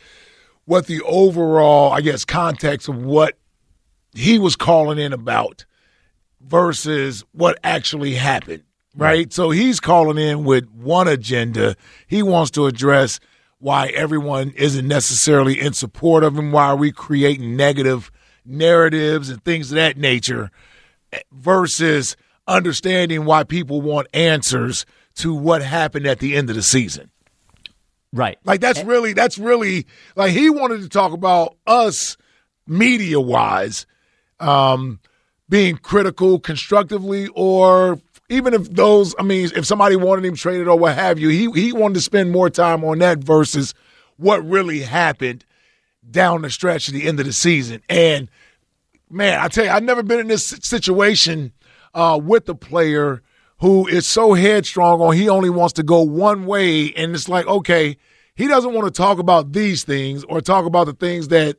what 0.66 0.88
the 0.88 1.02
overall, 1.02 1.92
I 1.92 2.02
guess, 2.02 2.26
context 2.26 2.88
of 2.88 3.04
what 3.04 3.38
he 4.14 4.40
was 4.40 4.56
calling 4.56 4.98
in 4.98 5.14
about 5.14 5.66
versus 6.42 7.24
what 7.32 7.60
actually 7.64 8.16
happened. 8.16 8.64
Right? 8.96 9.34
So 9.34 9.50
he's 9.50 9.80
calling 9.80 10.20
in 10.20 10.44
with 10.44 10.70
one 10.70 11.08
agenda. 11.08 11.76
He 12.06 12.22
wants 12.22 12.52
to 12.52 12.68
address 12.68 13.20
why 13.58 13.88
everyone 13.88 14.52
isn't 14.52 14.88
necessarily 14.88 15.60
in 15.60 15.74
support 15.74 16.24
of 16.24 16.38
him. 16.38 16.52
Why 16.52 16.66
are 16.66 16.76
we 16.76 16.92
creating 16.92 17.56
negative 17.56 18.12
narratives 18.46 19.30
and 19.30 19.44
things 19.44 19.72
of 19.72 19.76
that 19.76 19.98
nature 19.98 20.52
versus 21.32 22.16
understanding 22.48 23.26
why 23.26 23.44
people 23.44 23.82
want 23.82 24.08
answers 24.14 24.86
to 25.16 25.34
what 25.34 25.62
happened 25.62 26.08
at 26.08 26.20
the 26.20 26.36
end 26.36 26.50
of 26.50 26.56
the 26.56 26.64
season. 26.64 27.12
Right. 28.14 28.38
Like 28.46 28.62
that's 28.62 28.84
really 28.84 29.14
that's 29.14 29.40
really 29.40 29.88
like 30.16 30.32
he 30.32 30.50
wanted 30.50 30.82
to 30.84 30.90
talk 30.90 31.14
about 31.14 31.58
us 31.66 32.16
media 32.68 33.20
wise 33.20 33.88
um 34.40 35.00
being 35.50 35.76
critical 35.78 36.40
constructively 36.40 37.28
or 37.36 38.00
even 38.30 38.54
if 38.54 38.70
those 38.72 39.16
I 39.18 39.24
mean 39.24 39.50
if 39.56 39.66
somebody 39.66 39.96
wanted 39.96 40.26
him 40.26 40.36
traded 40.36 40.68
or 40.68 40.78
what 40.78 40.96
have 40.96 41.18
you 41.18 41.30
he 41.30 41.50
he 41.52 41.74
wanted 41.74 41.96
to 41.96 42.02
spend 42.02 42.32
more 42.32 42.52
time 42.52 42.84
on 42.84 43.00
that 43.00 43.18
versus 43.18 43.74
what 44.18 44.46
really 44.46 44.82
happened 44.82 45.44
down 46.10 46.44
the 46.44 46.52
stretch 46.52 46.88
at 46.88 46.94
the 46.94 47.08
end 47.08 47.20
of 47.20 47.26
the 47.26 47.34
season 47.34 47.82
and 47.90 48.30
man 49.10 49.40
I 49.40 49.48
tell 49.48 49.66
you 49.66 49.72
I've 49.72 49.84
never 49.84 50.04
been 50.04 50.20
in 50.20 50.28
this 50.28 50.46
situation 50.46 51.52
uh 51.96 52.20
with 52.22 52.48
a 52.48 52.56
player 52.56 53.24
who 53.64 53.88
is 53.88 54.06
so 54.06 54.34
headstrong 54.34 55.00
on 55.00 55.16
he 55.16 55.30
only 55.30 55.50
wants 55.50 55.74
to 55.74 55.84
go 55.84 56.02
one 56.02 56.46
way. 56.46 56.94
And 56.94 57.16
it's 57.16 57.30
like 57.30 57.48
okay 57.48 57.98
he 58.36 58.48
doesn't 58.48 58.74
want 58.74 58.86
to 58.86 58.92
talk 58.92 59.20
about 59.20 59.54
these 59.54 59.84
things 59.84 60.24
or 60.24 60.42
talk 60.42 60.66
about 60.66 60.86
the 60.86 60.94
things 60.94 61.28
that 61.30 61.58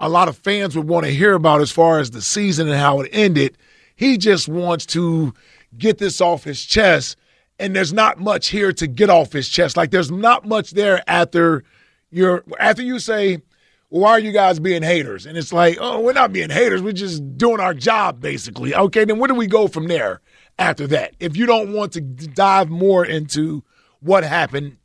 a 0.00 0.08
lot 0.08 0.28
of 0.28 0.36
fans 0.36 0.76
would 0.76 0.88
want 0.88 1.06
to 1.06 1.12
hear 1.12 1.34
about 1.34 1.60
as 1.60 1.70
far 1.70 2.00
as 2.00 2.10
the 2.10 2.22
season 2.22 2.68
and 2.68 2.76
how 2.76 3.00
it 3.00 3.08
ended. 3.12 3.56
He 3.94 4.18
just 4.18 4.48
wants 4.48 4.86
to 4.86 5.32
get 5.76 5.98
this 5.98 6.20
off 6.20 6.44
his 6.44 6.64
chest. 6.64 7.16
And 7.58 7.74
there's 7.74 7.92
not 7.92 8.18
much 8.18 8.48
here 8.48 8.72
to 8.72 8.86
get 8.86 9.10
off 9.10 9.32
his 9.32 9.48
chest. 9.48 9.76
Like 9.76 9.90
there's 9.90 10.10
not 10.10 10.46
much 10.46 10.72
there 10.72 11.02
after 11.08 11.64
you're 12.10 12.44
after 12.58 12.82
you 12.82 12.98
say 12.98 13.38
why 13.90 14.10
are 14.10 14.20
you 14.20 14.32
guys 14.32 14.60
being 14.60 14.82
haters? 14.82 15.24
And 15.24 15.38
it's 15.38 15.52
like 15.52 15.78
oh 15.80 16.00
we're 16.00 16.12
not 16.12 16.32
being 16.32 16.50
haters. 16.50 16.82
We're 16.82 16.92
just 16.92 17.38
doing 17.38 17.60
our 17.60 17.74
job 17.74 18.20
basically. 18.20 18.74
Okay 18.74 19.04
then 19.04 19.18
where 19.18 19.28
do 19.28 19.34
we 19.34 19.46
go 19.46 19.66
from 19.66 19.88
there 19.88 20.20
after 20.58 20.86
that 20.88 21.14
if 21.20 21.36
you 21.36 21.46
don't 21.46 21.72
want 21.72 21.92
to 21.92 22.00
dive 22.00 22.68
more 22.68 23.04
into 23.04 23.62
what 24.00 24.24
happened 24.24 24.76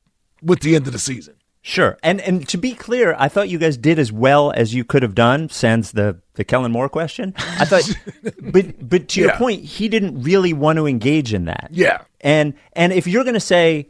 with 0.41 0.59
the 0.61 0.75
end 0.75 0.87
of 0.87 0.93
the 0.93 0.99
season. 0.99 1.35
Sure. 1.65 1.97
And 2.03 2.19
and 2.19 2.47
to 2.49 2.57
be 2.57 2.73
clear, 2.73 3.15
I 3.17 3.29
thought 3.29 3.47
you 3.47 3.57
guys 3.57 3.77
did 3.77 3.97
as 3.97 4.11
well 4.11 4.51
as 4.51 4.73
you 4.73 4.83
could 4.83 5.01
have 5.01 5.15
done, 5.15 5.47
sans 5.47 5.93
the, 5.93 6.19
the 6.33 6.43
Kellen 6.43 6.73
Moore 6.73 6.89
question. 6.89 7.33
I 7.37 7.63
thought 7.63 7.89
but 8.51 8.89
but 8.89 9.07
to 9.09 9.21
your 9.21 9.31
point, 9.35 9.63
he 9.63 9.87
didn't 9.87 10.21
really 10.21 10.51
want 10.51 10.77
to 10.77 10.85
engage 10.85 11.33
in 11.33 11.45
that. 11.45 11.69
Yeah. 11.71 12.01
And 12.19 12.53
and 12.73 12.91
if 12.91 13.07
you're 13.07 13.23
gonna 13.23 13.39
say 13.39 13.87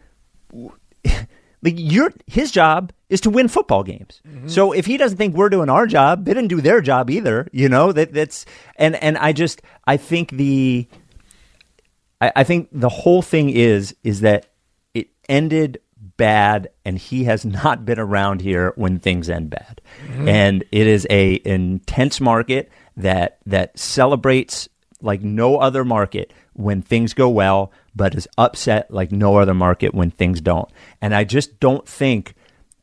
like 0.53 1.73
your 1.77 2.13
his 2.27 2.51
job 2.51 2.93
is 3.09 3.21
to 3.21 3.31
win 3.31 3.47
football 3.47 3.83
games. 3.83 4.21
Mm-hmm. 4.27 4.49
So 4.49 4.71
if 4.71 4.85
he 4.85 4.97
doesn't 4.97 5.17
think 5.17 5.35
we're 5.35 5.49
doing 5.49 5.69
our 5.69 5.87
job, 5.87 6.25
they 6.25 6.33
didn't 6.35 6.49
do 6.49 6.61
their 6.61 6.79
job 6.79 7.09
either. 7.09 7.47
You 7.51 7.69
know 7.69 7.91
that 7.91 8.13
that's 8.13 8.45
and 8.75 8.95
and 8.97 9.17
I 9.17 9.33
just 9.33 9.63
I 9.87 9.97
think 9.97 10.29
the 10.29 10.87
I, 12.23 12.31
I 12.37 12.43
think 12.43 12.69
the 12.71 12.89
whole 12.89 13.21
thing 13.21 13.49
is 13.49 13.95
is 14.03 14.21
that 14.21 14.47
it 14.93 15.09
ended 15.27 15.81
bad, 16.15 16.69
and 16.85 16.97
he 16.97 17.25
has 17.25 17.45
not 17.45 17.85
been 17.85 17.99
around 17.99 18.41
here 18.41 18.71
when 18.75 18.99
things 18.99 19.29
end 19.29 19.49
bad. 19.49 19.81
Mm-hmm. 20.07 20.27
And 20.27 20.63
it 20.71 20.87
is 20.87 21.05
a 21.09 21.41
intense 21.43 22.21
market 22.21 22.71
that 22.97 23.39
that 23.45 23.77
celebrates 23.77 24.69
like 25.01 25.21
no 25.21 25.57
other 25.57 25.83
market 25.83 26.31
when 26.53 26.81
things 26.81 27.13
go 27.13 27.27
well, 27.27 27.71
but 27.93 28.15
is 28.15 28.27
upset 28.37 28.89
like 28.89 29.11
no 29.11 29.37
other 29.37 29.53
market 29.53 29.93
when 29.93 30.11
things 30.11 30.39
don't. 30.39 30.69
And 31.01 31.13
I 31.13 31.25
just 31.25 31.59
don't 31.59 31.87
think 31.87 32.35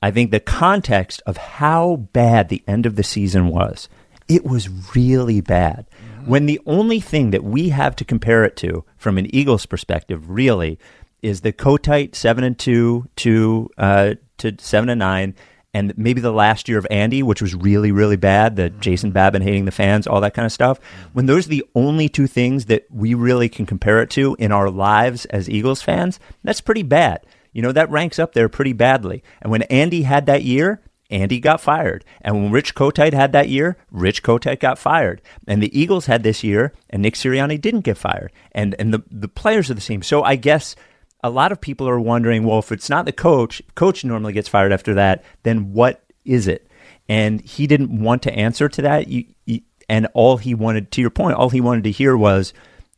I 0.03 0.11
think 0.11 0.31
the 0.31 0.41
context 0.41 1.23
of 1.27 1.37
how 1.37 1.97
bad 2.13 2.49
the 2.49 2.63
end 2.67 2.85
of 2.85 2.97
the 2.97 3.03
season 3.03 3.49
was, 3.49 3.89
it 4.29 4.45
was 4.45 4.95
really 4.95 5.41
bad. 5.41 5.87
Mm-hmm. 5.91 6.31
When 6.31 6.47
the 6.47 6.61
only 6.67 7.01
thing 7.01 7.31
that 7.31 7.45
we 7.45 7.71
have 7.71 7.97
to 7.97 8.05
compare 8.05 8.45
it 8.45 8.57
to 8.59 8.85
from 9.01 9.17
an 9.17 9.35
Eagles 9.35 9.65
perspective, 9.65 10.29
really, 10.29 10.79
is 11.23 11.41
the 11.41 11.53
Kotite 11.53 12.15
seven 12.15 12.45
and 12.45 12.59
two 12.59 13.09
to 13.17 13.71
uh, 13.79 14.15
to 14.39 14.55
seven 14.59 14.91
and 14.91 14.99
nine, 14.99 15.35
and 15.73 15.97
maybe 15.97 16.21
the 16.21 16.33
last 16.33 16.69
year 16.69 16.79
of 16.79 16.87
Andy, 16.91 17.23
which 17.23 17.41
was 17.41 17.55
really 17.55 17.93
really 17.93 18.17
bad. 18.17 18.57
The 18.57 18.69
Jason 18.69 19.11
Babin 19.11 19.43
hating 19.43 19.65
the 19.65 19.71
fans, 19.73 20.07
all 20.07 20.21
that 20.21 20.35
kind 20.35 20.45
of 20.45 20.53
stuff. 20.53 20.79
When 21.15 21.27
those 21.27 21.47
are 21.47 21.51
the 21.51 21.65
only 21.75 22.09
two 22.11 22.27
things 22.27 22.67
that 22.67 22.85
we 22.91 23.15
really 23.15 23.49
can 23.49 23.65
compare 23.65 24.03
it 24.03 24.11
to 24.11 24.37
in 24.39 24.53
our 24.53 24.71
lives 24.71 25.25
as 25.27 25.49
Eagles 25.49 25.81
fans, 25.81 26.21
that's 26.45 26.61
pretty 26.61 26.83
bad. 26.83 27.25
You 27.53 27.63
know 27.63 27.73
that 27.73 27.91
ranks 27.91 28.19
up 28.19 28.35
there 28.35 28.51
pretty 28.51 28.75
badly. 28.75 29.25
And 29.41 29.51
when 29.51 29.63
Andy 29.63 30.03
had 30.03 30.27
that 30.27 30.45
year, 30.45 30.83
Andy 31.11 31.41
got 31.41 31.61
fired. 31.61 32.05
And 32.21 32.37
when 32.37 32.53
Rich 32.53 32.75
Kotite 32.75 33.13
had 33.13 33.33
that 33.33 33.49
year, 33.49 33.77
Rich 33.91 34.23
Kotite 34.23 34.61
got 34.61 34.79
fired. 34.79 35.21
And 35.47 35.63
the 35.63 35.79
Eagles 35.79 36.07
had 36.07 36.23
this 36.23 36.45
year, 36.45 36.73
and 36.89 37.03
Nick 37.03 37.15
Sirianni 37.15 37.61
didn't 37.61 37.83
get 37.83 37.99
fired. 37.99 38.33
And 38.53 38.75
and 38.79 38.95
the, 38.95 39.03
the 39.11 39.29
players 39.29 39.71
are 39.71 39.75
the 39.75 39.81
same. 39.81 40.03
So 40.03 40.23
I 40.23 40.37
guess 40.37 40.77
a 41.23 41.31
lot 41.31 41.53
of 41.53 41.61
people 41.61 41.89
are 41.89 42.01
wondering, 42.01 42.45
well, 42.45 42.59
if 42.59 42.73
it's 42.73 42.89
not 42.89 43.05
the 43.05 43.13
coach, 43.13 43.61
coach 43.75 44.05
normally 44.05 44.33
gets 44.33 44.49
fired 44.49 44.73
after 44.73 44.95
that, 44.95 45.25
then 45.43 45.73
what 45.73 46.03
is 46.25 46.47
it? 46.49 46.67
And 47.09 47.41
he 47.41 47.67
didn't 47.67 48.01
want 48.01 48.23
to 48.23 48.33
answer 48.33 48.69
to 48.69 48.83
that. 48.83 49.09
You, 49.09 49.25
you, 49.45 49.61
and 49.89 50.07
all 50.15 50.37
he 50.37 50.55
wanted, 50.55 50.93
to 50.93 51.01
your 51.01 51.11
point, 51.11 51.37
all 51.37 51.51
he 51.51 51.61
wanted 51.61 51.85
to 51.85 51.91
hear 51.91 52.17
was, 52.17 52.55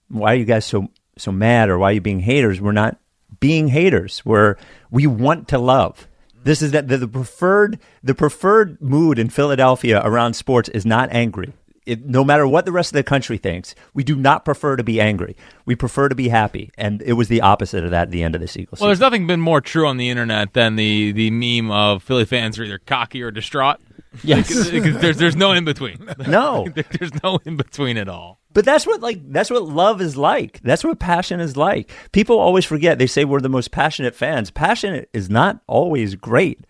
why 0.09 0.33
are 0.33 0.37
you 0.37 0.45
guys 0.45 0.67
so 0.67 0.91
so 1.17 1.33
mad, 1.33 1.69
or 1.69 1.79
why 1.79 1.91
are 1.91 1.95
you 1.95 2.01
being 2.01 2.21
haters? 2.21 2.61
We're 2.61 2.73
not 2.73 2.99
being 3.41 3.69
haters. 3.69 4.23
We're 4.25 4.57
we 4.91 5.07
want 5.07 5.49
to 5.49 5.59
love. 5.59 6.07
This 6.45 6.61
is 6.61 6.73
that 6.73 6.89
the, 6.89 7.07
preferred 7.07 7.79
the 8.03 8.15
preferred 8.15 8.81
mood 8.81 9.19
in 9.19 9.31
Philadelphia 9.31 10.01
around 10.05 10.35
sports 10.35 10.69
is 10.71 10.85
not 10.85 11.09
angry. 11.13 11.53
It, 11.85 12.05
no 12.07 12.23
matter 12.25 12.47
what 12.47 12.65
the 12.65 12.73
rest 12.73 12.93
of 12.93 12.95
the 12.95 13.03
country 13.03 13.39
thinks, 13.39 13.75
we 13.93 14.05
do 14.05 14.15
not 14.15 14.45
prefer 14.45 14.77
to 14.77 14.85
be 14.85 15.01
angry. 15.01 15.37
We 15.67 15.75
prefer 15.75 16.09
to 16.09 16.15
be 16.15 16.29
happy, 16.29 16.71
and 16.79 17.03
it 17.03 17.15
was 17.15 17.29
the 17.29 17.41
opposite 17.41 17.85
of 17.85 17.91
that 17.91 18.03
at 18.03 18.11
the 18.11 18.23
end 18.23 18.35
of 18.37 18.41
the 18.41 18.61
Eagles. 18.61 18.81
Well, 18.81 18.89
there's 18.89 19.01
nothing 19.01 19.27
been 19.27 19.41
more 19.41 19.61
true 19.61 19.87
on 19.89 19.97
the 19.97 20.09
internet 20.09 20.53
than 20.55 20.77
the 20.77 21.13
the 21.13 21.31
meme 21.31 21.71
of 21.71 22.03
Philly 22.03 22.25
fans 22.25 22.59
are 22.59 22.65
either 22.65 22.79
cocky 22.79 23.23
or 23.23 23.31
distraught. 23.31 23.81
Yes. 24.23 24.71
Because 24.71 24.99
there's 24.99 25.17
there's 25.17 25.37
no 25.37 25.53
in 25.53 25.65
between. 25.65 25.97
No. 26.29 26.69
there's 26.99 27.23
no 27.23 27.39
in 27.47 27.57
between 27.57 27.97
at 27.97 28.11
all. 28.11 28.41
But 28.53 28.67
that's 28.67 28.87
what 28.87 29.01
like 29.01 29.21
that's 29.33 29.51
what 29.51 29.63
love 29.63 30.03
is 30.03 30.19
like. 30.19 30.61
That's 30.63 30.85
what 30.85 30.99
passion 30.99 31.41
is 31.41 31.57
like. 31.57 31.91
People 32.13 32.39
always 32.39 32.67
forget. 32.67 32.99
They 32.99 33.07
say 33.07 33.25
we're 33.25 33.41
the 33.41 33.49
most 33.49 33.71
passionate 33.71 34.15
fans. 34.15 34.51
Passionate 34.51 35.09
is 35.15 35.31
not 35.31 35.63
always 35.67 36.15
great. 36.15 36.61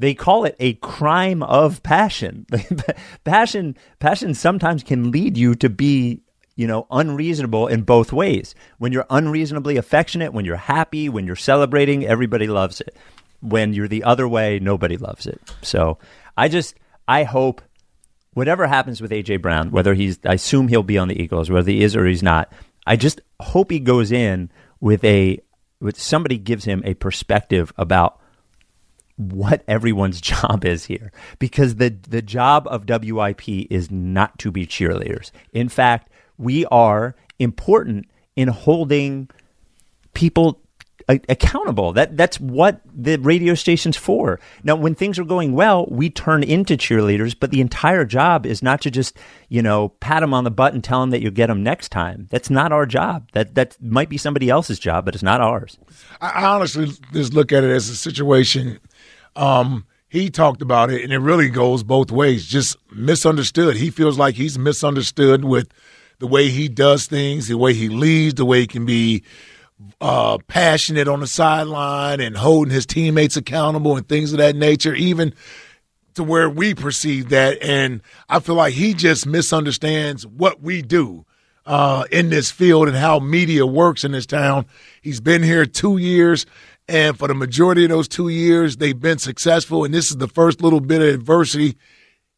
They 0.00 0.14
call 0.14 0.44
it 0.46 0.56
a 0.58 0.72
crime 0.74 1.42
of 1.42 1.82
passion. 1.82 2.46
passion 3.24 3.76
passion 3.98 4.32
sometimes 4.32 4.82
can 4.82 5.10
lead 5.10 5.36
you 5.36 5.54
to 5.56 5.68
be, 5.68 6.22
you 6.56 6.66
know, 6.66 6.86
unreasonable 6.90 7.66
in 7.66 7.82
both 7.82 8.10
ways. 8.10 8.54
When 8.78 8.92
you're 8.92 9.04
unreasonably 9.10 9.76
affectionate, 9.76 10.32
when 10.32 10.46
you're 10.46 10.56
happy, 10.56 11.10
when 11.10 11.26
you're 11.26 11.36
celebrating, 11.36 12.06
everybody 12.06 12.46
loves 12.46 12.80
it. 12.80 12.96
When 13.40 13.74
you're 13.74 13.88
the 13.88 14.04
other 14.04 14.26
way, 14.26 14.58
nobody 14.58 14.96
loves 14.96 15.26
it. 15.26 15.38
So, 15.60 15.98
I 16.34 16.48
just 16.48 16.76
I 17.06 17.24
hope 17.24 17.60
whatever 18.32 18.66
happens 18.66 19.02
with 19.02 19.10
AJ 19.10 19.42
Brown, 19.42 19.70
whether 19.70 19.92
he's, 19.92 20.18
I 20.24 20.32
assume 20.32 20.68
he'll 20.68 20.82
be 20.82 20.96
on 20.96 21.08
the 21.08 21.22
Eagles, 21.22 21.50
whether 21.50 21.70
he 21.70 21.82
is 21.82 21.94
or 21.94 22.06
he's 22.06 22.22
not. 22.22 22.50
I 22.86 22.96
just 22.96 23.20
hope 23.38 23.70
he 23.70 23.80
goes 23.80 24.12
in 24.12 24.50
with 24.80 25.04
a, 25.04 25.40
with 25.78 26.00
somebody 26.00 26.38
gives 26.38 26.64
him 26.64 26.80
a 26.86 26.94
perspective 26.94 27.70
about 27.76 28.18
what 29.20 29.62
everyone's 29.68 30.20
job 30.32 30.64
is 30.64 30.84
here, 30.86 31.12
because 31.38 31.76
the 31.76 31.90
the 31.90 32.22
job 32.22 32.66
of 32.68 32.88
WIP 32.88 33.48
is 33.70 33.90
not 33.90 34.38
to 34.40 34.50
be 34.50 34.66
cheerleaders. 34.66 35.30
In 35.52 35.68
fact, 35.68 36.10
we 36.38 36.64
are 36.66 37.14
important 37.38 38.06
in 38.36 38.48
holding 38.48 39.28
people 40.14 40.60
accountable. 41.28 41.92
That 41.92 42.16
that's 42.16 42.38
what 42.40 42.80
the 42.92 43.16
radio 43.18 43.54
station's 43.54 43.96
for. 43.96 44.40
Now, 44.62 44.76
when 44.76 44.94
things 44.94 45.18
are 45.18 45.24
going 45.24 45.52
well, 45.54 45.86
we 45.86 46.10
turn 46.10 46.42
into 46.42 46.76
cheerleaders, 46.76 47.34
but 47.38 47.50
the 47.50 47.60
entire 47.60 48.04
job 48.04 48.46
is 48.46 48.62
not 48.62 48.80
to 48.82 48.90
just 48.90 49.16
you 49.48 49.62
know 49.62 49.90
pat 50.00 50.20
them 50.20 50.34
on 50.34 50.44
the 50.44 50.50
butt 50.50 50.74
and 50.74 50.82
tell 50.82 51.00
them 51.00 51.10
that 51.10 51.20
you'll 51.20 51.32
get 51.32 51.48
them 51.48 51.62
next 51.62 51.90
time. 51.90 52.28
That's 52.30 52.50
not 52.50 52.72
our 52.72 52.86
job. 52.86 53.28
That 53.32 53.54
that 53.54 53.80
might 53.82 54.08
be 54.08 54.16
somebody 54.16 54.50
else's 54.50 54.78
job, 54.78 55.04
but 55.04 55.14
it's 55.14 55.24
not 55.24 55.40
ours. 55.40 55.78
I 56.20 56.44
honestly 56.44 56.88
just 57.12 57.34
look 57.34 57.52
at 57.52 57.64
it 57.64 57.70
as 57.70 57.88
a 57.88 57.96
situation. 57.96 58.78
Um, 59.36 59.86
he 60.08 60.28
talked 60.28 60.60
about 60.60 60.90
it, 60.90 61.04
and 61.04 61.12
it 61.12 61.18
really 61.18 61.48
goes 61.48 61.84
both 61.84 62.10
ways. 62.10 62.44
Just 62.44 62.76
misunderstood. 62.92 63.76
He 63.76 63.90
feels 63.90 64.18
like 64.18 64.34
he's 64.34 64.58
misunderstood 64.58 65.44
with 65.44 65.68
the 66.18 66.26
way 66.26 66.50
he 66.50 66.68
does 66.68 67.06
things, 67.06 67.48
the 67.48 67.56
way 67.56 67.74
he 67.74 67.88
leads, 67.88 68.34
the 68.34 68.44
way 68.44 68.60
he 68.60 68.66
can 68.66 68.84
be 68.84 69.22
uh, 70.00 70.38
passionate 70.46 71.08
on 71.08 71.20
the 71.20 71.26
sideline 71.26 72.20
and 72.20 72.36
holding 72.36 72.72
his 72.72 72.86
teammates 72.86 73.36
accountable 73.36 73.96
and 73.96 74.08
things 74.08 74.32
of 74.32 74.38
that 74.38 74.56
nature, 74.56 74.94
even 74.94 75.34
to 76.14 76.24
where 76.24 76.50
we 76.50 76.74
perceive 76.74 77.28
that. 77.30 77.62
And 77.62 78.02
I 78.28 78.40
feel 78.40 78.56
like 78.56 78.74
he 78.74 78.94
just 78.94 79.26
misunderstands 79.26 80.26
what 80.26 80.62
we 80.62 80.82
do 80.82 81.24
uh, 81.66 82.04
in 82.10 82.30
this 82.30 82.50
field 82.50 82.88
and 82.88 82.96
how 82.96 83.18
media 83.18 83.66
works 83.66 84.04
in 84.04 84.12
this 84.12 84.26
town. 84.26 84.66
He's 85.02 85.20
been 85.20 85.42
here 85.42 85.66
two 85.66 85.98
years, 85.98 86.46
and 86.88 87.18
for 87.18 87.28
the 87.28 87.34
majority 87.34 87.84
of 87.84 87.90
those 87.90 88.08
two 88.08 88.28
years, 88.28 88.78
they've 88.78 88.98
been 88.98 89.18
successful. 89.18 89.84
And 89.84 89.94
this 89.94 90.10
is 90.10 90.16
the 90.16 90.28
first 90.28 90.60
little 90.62 90.80
bit 90.80 91.02
of 91.02 91.08
adversity 91.08 91.76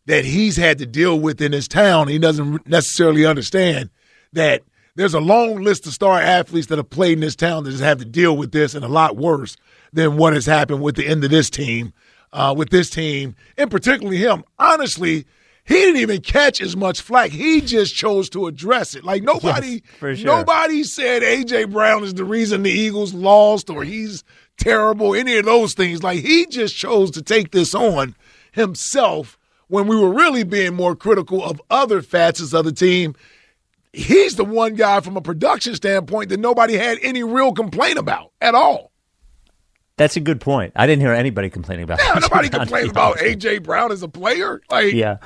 that 0.06 0.24
he's 0.24 0.56
had 0.56 0.78
to 0.78 0.86
deal 0.86 1.18
with 1.18 1.40
in 1.40 1.52
his 1.52 1.68
town. 1.68 2.08
He 2.08 2.18
doesn't 2.18 2.66
necessarily 2.66 3.24
understand 3.24 3.90
that 4.32 4.62
there's 4.94 5.14
a 5.14 5.20
long 5.20 5.62
list 5.62 5.86
of 5.86 5.92
star 5.92 6.20
athletes 6.20 6.66
that 6.68 6.78
have 6.78 6.90
played 6.90 7.14
in 7.14 7.20
this 7.20 7.36
town 7.36 7.64
that 7.64 7.70
just 7.70 7.82
have 7.82 7.98
to 7.98 8.04
deal 8.04 8.36
with 8.36 8.52
this 8.52 8.74
and 8.74 8.84
a 8.84 8.88
lot 8.88 9.16
worse 9.16 9.56
than 9.92 10.16
what 10.16 10.32
has 10.34 10.46
happened 10.46 10.82
with 10.82 10.96
the 10.96 11.06
end 11.06 11.24
of 11.24 11.30
this 11.30 11.48
team, 11.50 11.92
uh, 12.32 12.54
with 12.56 12.70
this 12.70 12.90
team, 12.90 13.34
and 13.56 13.70
particularly 13.70 14.18
him. 14.18 14.44
Honestly, 14.58 15.24
he 15.64 15.74
didn't 15.74 16.00
even 16.00 16.20
catch 16.20 16.60
as 16.60 16.76
much 16.76 17.00
flack. 17.00 17.30
He 17.30 17.60
just 17.60 17.94
chose 17.94 18.28
to 18.30 18.46
address 18.48 18.94
it. 18.94 19.04
Like 19.04 19.22
nobody, 19.22 19.82
Yes, 20.02 20.18
sure. 20.18 20.26
nobody 20.26 20.82
said 20.82 21.22
AJ 21.22 21.70
Brown 21.70 22.02
is 22.04 22.14
the 22.14 22.24
reason 22.24 22.62
the 22.62 22.70
Eagles 22.70 23.14
lost 23.14 23.70
or 23.70 23.84
he's 23.84 24.24
terrible. 24.58 25.14
Any 25.14 25.36
of 25.36 25.44
those 25.44 25.74
things. 25.74 26.02
Like 26.02 26.20
he 26.20 26.46
just 26.46 26.74
chose 26.76 27.10
to 27.12 27.22
take 27.22 27.52
this 27.52 27.74
on 27.74 28.16
himself 28.50 29.38
when 29.68 29.86
we 29.86 29.96
were 29.96 30.12
really 30.12 30.44
being 30.44 30.74
more 30.74 30.94
critical 30.96 31.42
of 31.44 31.62
other 31.70 32.02
facets 32.02 32.52
of 32.52 32.64
the 32.64 32.72
team 32.72 33.14
he's 33.92 34.36
the 34.36 34.44
one 34.44 34.74
guy 34.74 35.00
from 35.00 35.16
a 35.16 35.20
production 35.20 35.74
standpoint 35.74 36.30
that 36.30 36.40
nobody 36.40 36.74
had 36.76 36.98
any 37.02 37.22
real 37.22 37.52
complaint 37.52 37.98
about 37.98 38.32
at 38.40 38.54
all. 38.54 38.90
That's 39.96 40.16
a 40.16 40.20
good 40.20 40.40
point. 40.40 40.72
I 40.74 40.86
didn't 40.86 41.02
hear 41.02 41.12
anybody 41.12 41.50
complaining 41.50 41.84
about. 41.84 41.98
Yeah, 41.98 42.14
AJ 42.14 42.20
nobody 42.22 42.48
Brown, 42.48 42.60
complained 42.60 42.90
about. 42.90 43.16
AJ 43.18 43.62
Brown 43.62 43.92
as 43.92 44.02
a 44.02 44.08
player. 44.08 44.60
Like, 44.70 44.92
Yeah, 44.94 45.18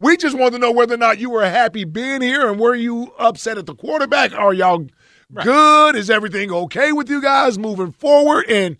we 0.00 0.16
just 0.16 0.36
wanted 0.36 0.52
to 0.52 0.58
know 0.58 0.72
whether 0.72 0.94
or 0.94 0.98
not 0.98 1.18
you 1.18 1.30
were 1.30 1.48
happy 1.48 1.84
being 1.84 2.20
here 2.20 2.50
and 2.50 2.60
were 2.60 2.74
you 2.74 3.12
upset 3.18 3.58
at 3.58 3.66
the 3.66 3.74
quarterback? 3.74 4.32
Are 4.32 4.52
y'all 4.52 4.86
good? 5.32 5.96
Is 5.96 6.10
everything 6.10 6.52
okay 6.52 6.92
with 6.92 7.08
you 7.08 7.22
guys 7.22 7.58
moving 7.58 7.92
forward? 7.92 8.44
And 8.50 8.76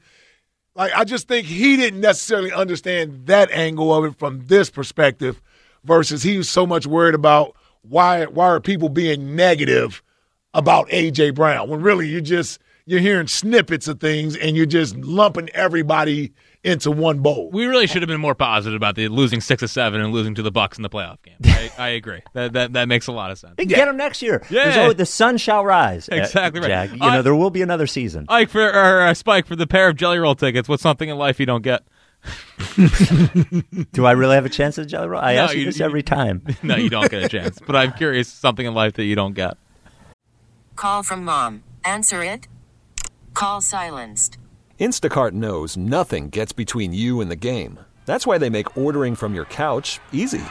like, 0.75 0.93
I 0.95 1.05
just 1.05 1.27
think 1.27 1.47
he 1.47 1.77
didn't 1.77 2.01
necessarily 2.01 2.53
understand 2.53 3.27
that 3.27 3.51
angle 3.51 3.95
of 3.95 4.05
it 4.05 4.19
from 4.19 4.47
this 4.47 4.69
perspective, 4.69 5.41
versus 5.85 6.23
he 6.23 6.37
was 6.37 6.49
so 6.49 6.67
much 6.67 6.87
worried 6.87 7.15
about 7.15 7.57
why 7.89 8.25
why 8.27 8.47
are 8.47 8.61
people 8.61 8.89
being 8.89 9.35
negative 9.37 10.03
about 10.55 10.89
AJ 10.89 11.35
Brown 11.35 11.69
when 11.69 11.83
really 11.83 12.09
you're 12.09 12.21
just 12.21 12.61
you're 12.89 13.01
hearing 13.01 13.27
snippets 13.27 13.89
of 13.89 13.99
things 14.01 14.37
and 14.37 14.57
you're 14.57 14.65
just 14.65 14.97
lumping 14.97 15.49
everybody 15.55 16.33
into 16.63 16.91
one 16.91 17.19
bowl. 17.19 17.51
We 17.53 17.67
really 17.67 17.87
should 17.89 18.03
have 18.03 18.09
been 18.09 18.21
more 18.21 18.35
positive 18.35 18.77
about 18.77 18.95
the 18.97 19.09
losing 19.09 19.41
six 19.41 19.63
of 19.63 19.71
seven 19.71 20.01
and 20.01 20.13
losing 20.13 20.35
to 20.37 20.43
the 20.43 20.51
Bucks 20.53 20.77
in 20.79 20.83
the 20.83 20.89
playoff 20.89 21.21
game. 21.23 21.35
I, 21.45 21.71
I 21.79 21.89
agree. 21.91 22.23
That, 22.33 22.53
that 22.55 22.73
that 22.75 22.89
makes 22.89 23.07
a 23.09 23.13
lot 23.13 23.31
of 23.33 23.39
sense. 23.39 23.55
Hey, 23.59 23.65
get 23.67 23.87
them 23.87 23.97
next 23.97 24.23
year. 24.23 24.45
Yeah. 24.51 24.83
Always- 24.83 24.97
the 24.97 25.07
sun 25.07 25.37
shall 25.37 25.65
rise. 25.65 26.09
uh, 26.09 26.15
Exactly 26.17 26.61
right. 26.61 26.69
Jag. 26.69 26.93
You 26.93 26.99
I- 27.03 27.17
know 27.17 27.23
there 27.23 27.35
will 27.35 27.51
be 27.51 27.63
another 27.63 27.87
season. 27.89 28.27
Ike 28.29 28.51
for 28.51 28.63
or 28.69 29.03
uh, 29.03 29.15
Spike 29.15 29.47
for 29.47 29.57
the 29.57 29.67
pair 29.67 29.89
of 29.89 29.97
Jelly 29.97 30.19
Roll 30.19 30.35
tickets. 30.37 30.69
What's 30.69 30.83
something 30.83 31.09
in 31.09 31.19
life 31.19 31.39
you 31.41 31.47
don't 31.47 31.63
get? 31.63 31.83
Do 33.93 34.05
I 34.07 34.13
really 34.13 34.35
have 34.35 34.45
a 34.47 34.51
chance 34.51 34.79
at 34.79 34.87
Jelly 34.89 35.09
Roll? 35.09 35.21
I 35.21 35.35
No, 35.35 35.45
ask 35.45 35.55
you, 35.55 35.61
you- 35.61 35.67
this 35.67 35.81
every 35.81 36.03
time. 36.03 36.43
no, 36.63 36.77
you 36.77 36.91
don't 36.91 37.11
get 37.11 37.23
a 37.25 37.29
chance. 37.29 37.59
But 37.65 37.77
I'm 37.77 37.93
curious, 37.93 38.29
something 38.29 38.67
in 38.67 38.75
life 38.75 38.95
that 38.95 39.05
you 39.05 39.15
don't 39.15 39.35
get. 39.35 39.57
Call 40.75 41.03
from 41.03 41.25
mom. 41.25 41.63
Answer 41.85 42.23
it. 42.23 42.49
Call 43.35 43.61
silenced. 43.61 44.39
Instacart 44.81 45.33
knows 45.33 45.77
nothing 45.77 46.29
gets 46.29 46.53
between 46.53 46.93
you 46.93 47.21
and 47.21 47.31
the 47.31 47.37
game. 47.37 47.79
That's 48.05 48.27
why 48.27 48.39
they 48.39 48.51
make 48.51 48.77
ordering 48.77 49.15
from 49.15 49.35
your 49.35 49.47
couch 49.47 50.01
easy. 50.13 50.43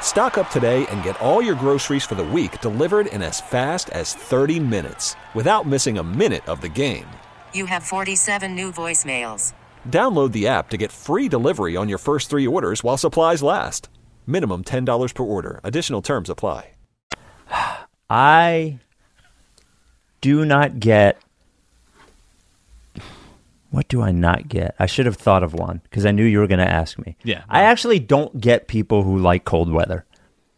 Stock 0.00 0.38
up 0.38 0.48
today 0.50 0.86
and 0.86 1.02
get 1.02 1.20
all 1.20 1.42
your 1.42 1.56
groceries 1.56 2.04
for 2.04 2.14
the 2.14 2.24
week 2.24 2.60
delivered 2.60 3.08
in 3.08 3.22
as 3.22 3.40
fast 3.40 3.90
as 3.90 4.14
30 4.14 4.60
minutes 4.60 5.16
without 5.34 5.66
missing 5.66 5.98
a 5.98 6.04
minute 6.04 6.48
of 6.48 6.60
the 6.60 6.68
game. 6.68 7.06
You 7.56 7.64
have 7.64 7.82
47 7.82 8.54
new 8.54 8.70
voicemails. 8.70 9.54
Download 9.88 10.30
the 10.30 10.46
app 10.46 10.68
to 10.68 10.76
get 10.76 10.92
free 10.92 11.26
delivery 11.26 11.74
on 11.74 11.88
your 11.88 11.96
first 11.96 12.28
three 12.28 12.46
orders 12.46 12.84
while 12.84 12.98
supplies 12.98 13.42
last. 13.42 13.88
Minimum 14.26 14.64
$10 14.64 15.14
per 15.14 15.22
order. 15.22 15.60
Additional 15.64 16.02
terms 16.02 16.28
apply. 16.28 16.72
I 18.10 18.78
do 20.20 20.44
not 20.44 20.80
get. 20.80 21.18
What 23.70 23.88
do 23.88 24.02
I 24.02 24.12
not 24.12 24.48
get? 24.48 24.74
I 24.78 24.84
should 24.84 25.06
have 25.06 25.16
thought 25.16 25.42
of 25.42 25.54
one 25.54 25.80
because 25.84 26.04
I 26.04 26.10
knew 26.10 26.24
you 26.24 26.40
were 26.40 26.46
going 26.46 26.58
to 26.58 26.70
ask 26.70 26.98
me. 26.98 27.16
Yeah. 27.24 27.44
I 27.48 27.62
actually 27.62 28.00
don't 28.00 28.38
get 28.38 28.68
people 28.68 29.02
who 29.02 29.18
like 29.18 29.46
cold 29.46 29.72
weather. 29.72 30.04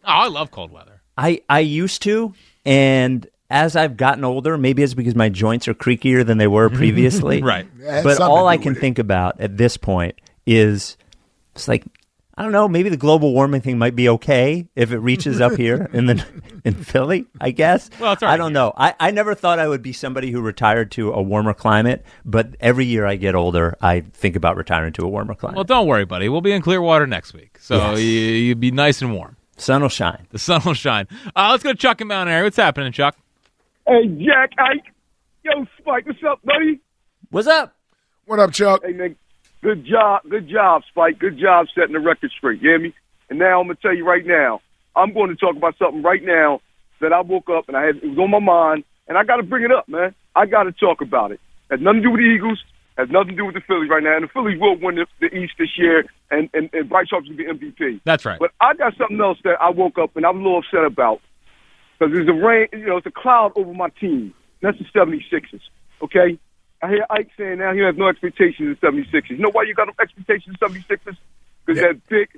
Oh, 0.03 0.11
I 0.11 0.27
love 0.27 0.51
cold 0.51 0.71
weather. 0.71 1.01
I, 1.17 1.41
I 1.49 1.59
used 1.61 2.01
to, 2.03 2.33
and 2.65 3.25
as 3.49 3.75
I've 3.75 3.97
gotten 3.97 4.23
older, 4.23 4.57
maybe 4.57 4.83
it's 4.83 4.93
because 4.93 5.15
my 5.15 5.29
joints 5.29 5.67
are 5.67 5.73
creakier 5.73 6.25
than 6.25 6.37
they 6.37 6.47
were 6.47 6.69
previously. 6.81 7.41
Right. 7.41 7.67
But 8.03 8.19
all 8.21 8.47
I 8.47 8.57
can 8.57 8.75
think 8.75 8.99
about 8.99 9.39
at 9.41 9.57
this 9.57 9.77
point 9.77 10.15
is 10.45 10.97
it's 11.55 11.67
like 11.67 11.83
I 12.37 12.43
don't 12.43 12.53
know, 12.53 12.69
maybe 12.69 12.87
the 12.87 12.95
global 12.95 13.33
warming 13.33 13.59
thing 13.59 13.77
might 13.77 13.97
be 13.97 14.07
okay 14.07 14.65
if 14.73 14.93
it 14.93 14.99
reaches 14.99 15.41
up 15.41 15.57
here 15.57 15.89
in 15.93 16.05
the 16.05 16.25
in 16.63 16.73
Philly, 16.73 17.25
I 17.41 17.51
guess. 17.51 17.89
Well, 17.99 18.13
it's 18.13 18.23
I 18.23 18.37
don't 18.37 18.51
here. 18.51 18.53
know. 18.53 18.73
I, 18.77 18.95
I 18.97 19.11
never 19.11 19.35
thought 19.35 19.59
I 19.59 19.67
would 19.67 19.81
be 19.81 19.91
somebody 19.91 20.31
who 20.31 20.39
retired 20.39 20.89
to 20.91 21.11
a 21.11 21.21
warmer 21.21 21.53
climate, 21.53 22.05
but 22.23 22.55
every 22.61 22.85
year 22.85 23.05
I 23.05 23.17
get 23.17 23.35
older, 23.35 23.75
I 23.81 24.01
think 24.13 24.37
about 24.37 24.55
retiring 24.55 24.93
to 24.93 25.03
a 25.03 25.09
warmer 25.09 25.35
climate. 25.35 25.57
Well, 25.57 25.65
don't 25.65 25.85
worry, 25.85 26.05
buddy. 26.05 26.29
We'll 26.29 26.39
be 26.39 26.53
in 26.53 26.61
Clearwater 26.61 27.05
next 27.07 27.33
week, 27.33 27.57
so 27.59 27.75
Yes. 27.75 27.99
you, 27.99 28.05
you'll 28.05 28.57
be 28.57 28.71
nice 28.71 29.01
and 29.01 29.13
warm. 29.13 29.35
Sun 29.57 29.81
will 29.81 29.89
shine. 29.89 30.25
The 30.29 30.39
sun 30.39 30.61
will 30.65 30.73
shine. 30.75 31.09
Uh, 31.35 31.49
let's 31.51 31.63
go 31.63 31.73
to 31.73 31.77
Chuck 31.77 31.99
in 31.99 32.07
Mount 32.07 32.29
Airy. 32.29 32.43
What's 32.43 32.55
happening, 32.55 32.93
Chuck? 32.93 33.17
Hey, 33.89 34.05
Jack 34.23 34.51
Ike. 34.59 34.93
Yo, 35.43 35.65
Spike, 35.79 36.05
what's 36.05 36.19
up, 36.23 36.39
buddy? 36.45 36.79
What's 37.31 37.47
up? 37.47 37.75
What 38.25 38.37
up, 38.37 38.51
Chuck? 38.51 38.81
Hey, 38.85 38.93
man, 38.93 39.15
good 39.63 39.83
job. 39.83 40.21
Good 40.29 40.47
job, 40.47 40.83
Spike. 40.89 41.17
Good 41.17 41.39
job 41.39 41.65
setting 41.73 41.93
the 41.93 41.99
record 41.99 42.29
straight. 42.37 42.61
You 42.61 42.69
hear 42.69 42.79
me? 42.79 42.93
And 43.31 43.39
now 43.39 43.59
I'm 43.59 43.65
going 43.65 43.77
to 43.77 43.81
tell 43.81 43.95
you 43.95 44.05
right 44.05 44.23
now, 44.23 44.61
I'm 44.95 45.11
going 45.11 45.31
to 45.31 45.35
talk 45.35 45.55
about 45.55 45.75
something 45.79 46.03
right 46.03 46.23
now 46.23 46.61
that 47.01 47.13
I 47.13 47.21
woke 47.21 47.49
up 47.49 47.67
and 47.67 47.75
I 47.75 47.83
had, 47.83 47.95
it 47.95 48.09
was 48.09 48.19
on 48.19 48.29
my 48.29 48.37
mind, 48.37 48.83
and 49.07 49.17
I 49.17 49.23
got 49.23 49.37
to 49.37 49.43
bring 49.43 49.63
it 49.63 49.71
up, 49.71 49.89
man. 49.89 50.13
I 50.35 50.45
got 50.45 50.63
to 50.63 50.71
talk 50.71 51.01
about 51.01 51.31
it. 51.31 51.39
Has 51.71 51.79
nothing 51.81 52.03
to 52.03 52.09
do 52.09 52.11
with 52.11 52.19
the 52.19 52.27
Eagles. 52.27 52.63
Has 52.95 53.09
nothing 53.09 53.29
to 53.29 53.35
do 53.37 53.45
with 53.45 53.55
the 53.55 53.61
Phillies 53.61 53.89
right 53.89 54.03
now. 54.03 54.17
And 54.17 54.25
the 54.25 54.27
Phillies 54.31 54.59
will 54.59 54.77
win 54.79 54.97
the, 54.97 55.07
the 55.19 55.35
East 55.35 55.53
this 55.57 55.79
year, 55.79 56.05
and, 56.29 56.47
and, 56.53 56.69
and 56.73 56.87
Bryce 56.87 57.07
Harper's 57.09 57.29
going 57.29 57.39
to 57.39 57.55
be 57.55 57.71
MVP. 57.71 58.01
That's 58.03 58.23
right. 58.23 58.37
But 58.37 58.51
I 58.61 58.75
got 58.75 58.95
something 58.97 59.19
else 59.19 59.39
that 59.45 59.59
I 59.59 59.71
woke 59.71 59.97
up 59.97 60.15
and 60.15 60.27
I'm 60.27 60.41
a 60.41 60.43
little 60.43 60.59
upset 60.59 60.85
about 60.85 61.21
because 61.99 62.13
there's 62.13 62.29
a 62.29 62.33
rain, 62.33 62.67
you 62.71 62.85
know, 62.85 62.97
it's 62.97 63.07
a 63.07 63.11
cloud 63.11 63.51
over 63.55 63.73
my 63.73 63.89
team. 63.89 64.33
That's 64.61 64.77
the 64.77 64.85
76ers. 64.95 65.61
Okay, 66.01 66.39
I 66.81 66.87
hear 66.87 67.05
Ike 67.09 67.29
saying 67.37 67.59
now 67.59 67.73
he 67.73 67.81
has 67.81 67.95
no 67.97 68.07
expectations 68.07 68.77
of 68.81 68.93
76ers. 68.93 69.31
You 69.31 69.37
know 69.37 69.51
why 69.51 69.63
you 69.63 69.73
got 69.73 69.87
no 69.87 69.93
expectations 70.01 70.55
of 70.61 70.71
76ers? 70.71 71.17
Because 71.65 71.81
that 71.81 72.07
big 72.07 72.29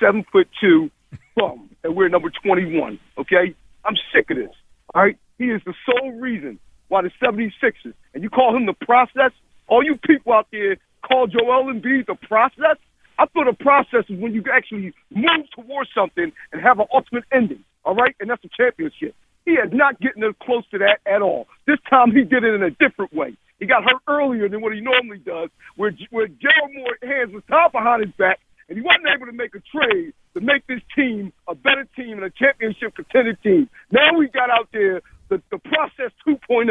seven 0.00 0.24
foot 0.32 0.48
two 0.60 0.90
bum, 1.36 1.70
and 1.82 1.96
we're 1.96 2.08
number 2.08 2.30
21. 2.30 2.98
Okay, 3.18 3.54
I'm 3.84 3.94
sick 4.12 4.30
of 4.30 4.36
this. 4.36 4.50
All 4.94 5.02
right, 5.02 5.18
he 5.38 5.44
is 5.44 5.62
the 5.64 5.74
sole 5.86 6.12
reason 6.12 6.58
why 6.88 7.02
the 7.02 7.10
76ers, 7.22 7.94
and 8.14 8.22
you 8.22 8.30
call 8.30 8.56
him 8.56 8.66
the 8.66 8.74
process. 8.74 9.32
All 9.68 9.82
you 9.84 9.96
people 9.96 10.32
out 10.32 10.48
there 10.52 10.76
call 11.02 11.26
Joel 11.26 11.72
Embiid 11.72 12.06
the 12.06 12.14
process. 12.14 12.76
I 13.18 13.26
thought 13.26 13.46
the 13.46 13.56
process 13.64 14.04
is 14.08 14.18
when 14.18 14.34
you 14.34 14.42
actually 14.52 14.92
move 15.10 15.46
towards 15.54 15.90
something 15.94 16.32
and 16.52 16.62
have 16.62 16.80
an 16.80 16.86
ultimate 16.92 17.24
ending. 17.32 17.64
All 17.84 17.94
right, 17.94 18.14
and 18.20 18.30
that's 18.30 18.44
a 18.44 18.48
championship. 18.56 19.14
He 19.44 19.52
is 19.52 19.70
not 19.72 20.00
getting 20.00 20.22
close 20.42 20.64
to 20.70 20.78
that 20.78 20.98
at 21.06 21.20
all. 21.20 21.46
This 21.66 21.78
time 21.90 22.12
he 22.12 22.24
did 22.24 22.44
it 22.44 22.54
in 22.54 22.62
a 22.62 22.70
different 22.70 23.12
way. 23.12 23.36
He 23.60 23.66
got 23.66 23.84
hurt 23.84 24.02
earlier 24.08 24.48
than 24.48 24.62
what 24.62 24.72
he 24.72 24.80
normally 24.80 25.18
does, 25.18 25.50
where 25.76 25.92
where 26.10 26.26
Daryl 26.26 26.74
Morey 26.74 26.98
hands 27.02 27.32
was 27.32 27.42
tied 27.48 27.72
behind 27.72 28.04
his 28.04 28.14
back, 28.16 28.40
and 28.68 28.76
he 28.78 28.82
wasn't 28.82 29.06
able 29.14 29.26
to 29.26 29.32
make 29.32 29.54
a 29.54 29.60
trade 29.60 30.12
to 30.34 30.40
make 30.40 30.66
this 30.66 30.80
team 30.96 31.32
a 31.46 31.54
better 31.54 31.86
team 31.94 32.18
and 32.18 32.24
a 32.24 32.30
championship 32.30 32.96
contender 32.96 33.34
team. 33.34 33.68
Now 33.92 34.18
we 34.18 34.28
got 34.28 34.50
out 34.50 34.68
there 34.72 35.02
the, 35.28 35.40
the 35.50 35.58
process 35.58 36.10
2.0. 36.26 36.66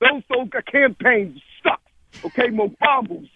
Those 0.00 0.22
those 0.28 0.48
campaigns 0.70 1.40
suck. 1.62 1.80
Okay, 2.24 2.50
Mo 2.50 2.68
Bamba. 2.80 3.28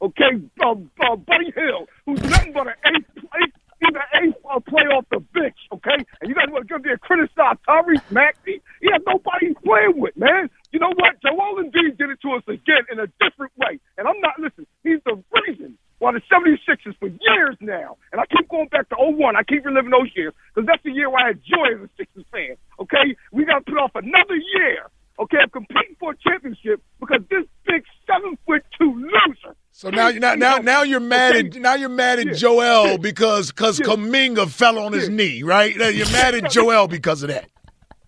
Okay, 0.00 0.40
uh, 0.64 0.70
uh, 0.70 1.16
Buddy 1.16 1.52
Hield, 1.56 1.88
who's 2.06 2.22
nothing 2.22 2.52
but 2.52 2.68
an 2.68 2.74
eighth, 2.94 3.10
eighth 3.42 3.54
he's 3.80 3.94
an 3.94 4.22
eighth 4.22 4.38
uh, 4.48 4.60
player 4.60 4.92
off 4.94 5.06
the 5.10 5.20
bench. 5.34 5.56
Okay, 5.72 5.98
and 6.20 6.28
you 6.28 6.34
guys 6.34 6.46
want 6.50 6.66
to 6.66 6.74
come 6.74 6.82
there 6.82 6.92
and 6.92 7.00
criticize 7.00 7.56
Tyrese 7.66 8.10
Maxey? 8.10 8.62
He 8.80 8.88
has 8.92 9.02
nobody 9.06 9.48
he's 9.48 9.56
playing 9.64 9.98
with, 9.98 10.16
man. 10.16 10.50
You 10.70 10.80
know 10.80 10.92
what? 10.94 11.18
Joel 11.22 11.62
Embiid 11.62 11.98
did 11.98 12.10
it 12.10 12.20
to 12.22 12.32
us 12.34 12.42
again 12.46 12.86
in 12.92 13.00
a 13.00 13.06
different 13.18 13.52
way, 13.56 13.80
and 13.96 14.06
I'm 14.06 14.20
not 14.20 14.38
listening. 14.38 14.66
He's 14.84 15.00
the 15.04 15.22
reason 15.34 15.78
why 15.98 16.12
the 16.12 16.22
76ers 16.30 16.94
for 16.98 17.08
years 17.08 17.56
now, 17.60 17.96
and 18.12 18.20
I 18.20 18.24
keep 18.26 18.48
going 18.48 18.68
back 18.68 18.88
to 18.90 18.96
01. 18.98 19.34
I 19.34 19.42
keep 19.42 19.64
reliving 19.64 19.90
those 19.90 20.10
years 20.14 20.32
because 20.54 20.66
that's 20.66 20.82
the 20.84 20.92
year 20.92 21.10
where 21.10 21.24
I 21.24 21.28
had 21.34 21.40
joy 21.42 21.74
as 21.74 21.82
a 21.82 21.90
Sixers 21.96 22.24
fan. 22.30 22.54
Okay, 22.78 23.16
we 23.32 23.44
got 23.44 23.66
to 23.66 23.70
put 23.72 23.78
off 23.78 23.92
another 23.94 24.36
year. 24.54 24.86
Okay, 25.18 25.38
of 25.42 25.50
competing 25.50 25.96
for 25.98 26.12
a 26.12 26.16
championship 26.22 26.80
because 27.00 27.22
this 27.28 27.42
big 27.66 27.82
seven 28.06 28.38
foot 28.46 28.62
two 28.78 28.94
loser. 28.94 29.56
So 29.78 29.90
now 29.90 30.08
you're 30.08 30.18
not, 30.18 30.40
now 30.40 30.56
now 30.58 30.82
you're 30.82 30.98
mad 30.98 31.36
at 31.36 31.54
now 31.54 31.74
you're 31.76 31.88
mad 31.88 32.18
at 32.18 32.34
Joel 32.34 32.98
because 32.98 33.52
because 33.52 33.78
Kuminga 33.78 34.50
fell 34.50 34.76
on 34.76 34.92
his 34.92 35.08
knee, 35.08 35.44
right? 35.44 35.70
You're 35.72 36.10
mad 36.10 36.34
at 36.34 36.50
Joel 36.50 36.88
because 36.88 37.22
of 37.22 37.28
that. 37.28 37.46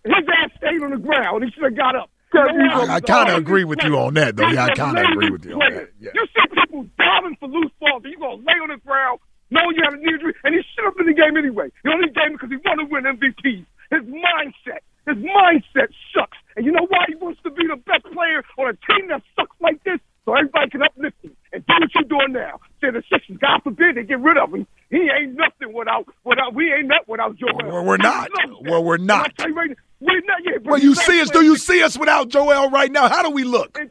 His 0.02 0.12
ass 0.42 0.50
stayed 0.58 0.82
on 0.82 0.90
the 0.90 0.96
ground. 0.98 1.44
He 1.44 1.50
should 1.52 1.62
have 1.62 1.76
got 1.76 1.94
up. 1.94 2.10
I- 2.34 2.96
I 2.96 3.00
kinda 3.00 3.36
agree 3.36 3.62
with 3.62 3.84
you 3.84 3.96
on 3.98 4.14
that, 4.14 4.34
though. 4.34 4.48
Yeah, 4.48 4.64
I 4.64 4.74
kinda 4.74 5.00
agree 5.12 5.30
with 5.30 5.44
you 5.46 5.52
on 5.52 5.60
that. 5.60 5.90
Yeah. 6.00 6.10
You 6.12 6.26
see 6.34 6.42
people 6.60 6.86
diving 6.98 7.36
for 7.38 7.46
loose 7.46 7.70
balls, 7.78 8.02
and 8.02 8.10
you're 8.14 8.18
gonna 8.18 8.42
lay 8.42 8.58
on 8.66 8.70
the 8.70 8.78
ground, 8.84 9.20
knowing 9.52 9.76
you 9.76 9.82
have 9.84 9.94
a 9.94 9.96
knee 9.98 10.10
injury, 10.12 10.34
and 10.42 10.52
he 10.56 10.62
should 10.74 10.84
have 10.84 10.96
been 10.96 11.06
in 11.08 11.14
the 11.14 11.22
game 11.22 11.36
anyway. 11.36 11.70
He 11.84 11.88
only 11.88 12.08
game 12.10 12.32
because 12.32 12.50
he 12.50 12.56
wanted 12.66 12.82
to 12.82 12.90
win 12.90 13.06
MVP. 13.06 13.64
His 13.92 14.02
mindset, 14.10 14.82
his 15.06 15.18
mindset 15.22 15.94
sucks. 16.12 16.36
And 16.56 16.66
you 16.66 16.72
know 16.72 16.86
why 16.88 17.04
he 17.06 17.14
wants 17.14 17.40
to 17.44 17.50
be 17.50 17.64
the 17.68 17.76
best 17.76 18.02
player 18.10 18.42
on 18.58 18.70
a 18.70 18.92
team 18.92 19.06
that 19.06 19.22
sucks 19.36 19.54
like 19.60 19.78
this? 19.84 20.00
So 20.26 20.34
everybody 20.34 20.70
can 20.70 20.82
uplift 20.82 21.16
him 21.24 21.32
and 21.52 21.66
do 21.66 21.74
what 21.80 21.94
you're 21.94 21.99
doing 22.10 22.32
now. 22.32 22.60
Say 22.82 22.90
the 22.90 23.02
Sixers, 23.10 23.38
God 23.38 23.60
forbid, 23.64 23.96
they 23.96 24.02
get 24.02 24.20
rid 24.20 24.36
of 24.36 24.52
him. 24.52 24.66
He 24.90 24.98
ain't 24.98 25.34
nothing 25.36 25.72
without 25.72 26.04
without 26.24 26.52
we 26.54 26.72
ain't 26.72 26.88
nothing 26.88 27.04
without 27.08 27.36
Joel. 27.36 27.56
Well, 27.64 27.84
we're 27.84 27.96
not. 27.96 28.28
I 28.36 28.44
love 28.46 28.62
that. 28.64 28.70
Well, 28.70 28.84
we're 28.84 28.96
And 28.96 29.10
I 29.10 29.16
not. 29.22 29.36
tell 29.38 29.48
you 29.48 29.54
right 29.54 29.70
now, 29.70 29.76
we're 30.00 30.20
not 30.26 30.38
yet. 30.44 30.62
Well, 30.64 30.80
you 30.80 30.94
see 30.94 31.20
us? 31.22 31.30
Do 31.30 31.42
you 31.42 31.56
see 31.56 31.82
us 31.82 31.96
without 31.98 32.28
Joel 32.28 32.68
right 32.70 32.90
now? 32.92 33.08
How 33.08 33.22
do 33.22 33.30
we 33.30 33.44
look? 33.44 33.78
It, 33.80 33.90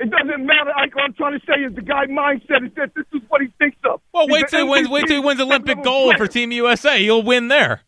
it 0.00 0.10
doesn't 0.10 0.44
matter. 0.44 0.72
Like 0.76 0.94
what 0.94 1.04
I'm 1.04 1.14
trying 1.14 1.38
to 1.38 1.46
say 1.46 1.62
is 1.62 1.74
the 1.74 1.82
guy 1.82 2.06
mindset 2.06 2.66
is 2.66 2.74
that 2.76 2.92
this 2.96 3.06
is 3.14 3.22
what 3.28 3.40
he 3.40 3.48
thinks 3.58 3.78
of. 3.84 4.00
Well, 4.12 4.26
wait 4.28 4.48
till 4.48 4.64
he 4.64 4.68
wins. 4.70 4.88
Wait 4.88 5.06
till 5.06 5.20
he 5.20 5.24
wins 5.26 5.40
Olympic 5.40 5.76
level 5.78 5.84
gold 5.84 6.16
for. 6.18 6.26
Team 6.26 6.50
USA. 6.52 6.98
He'll 7.00 7.22
win 7.22 7.48
there. 7.48 7.80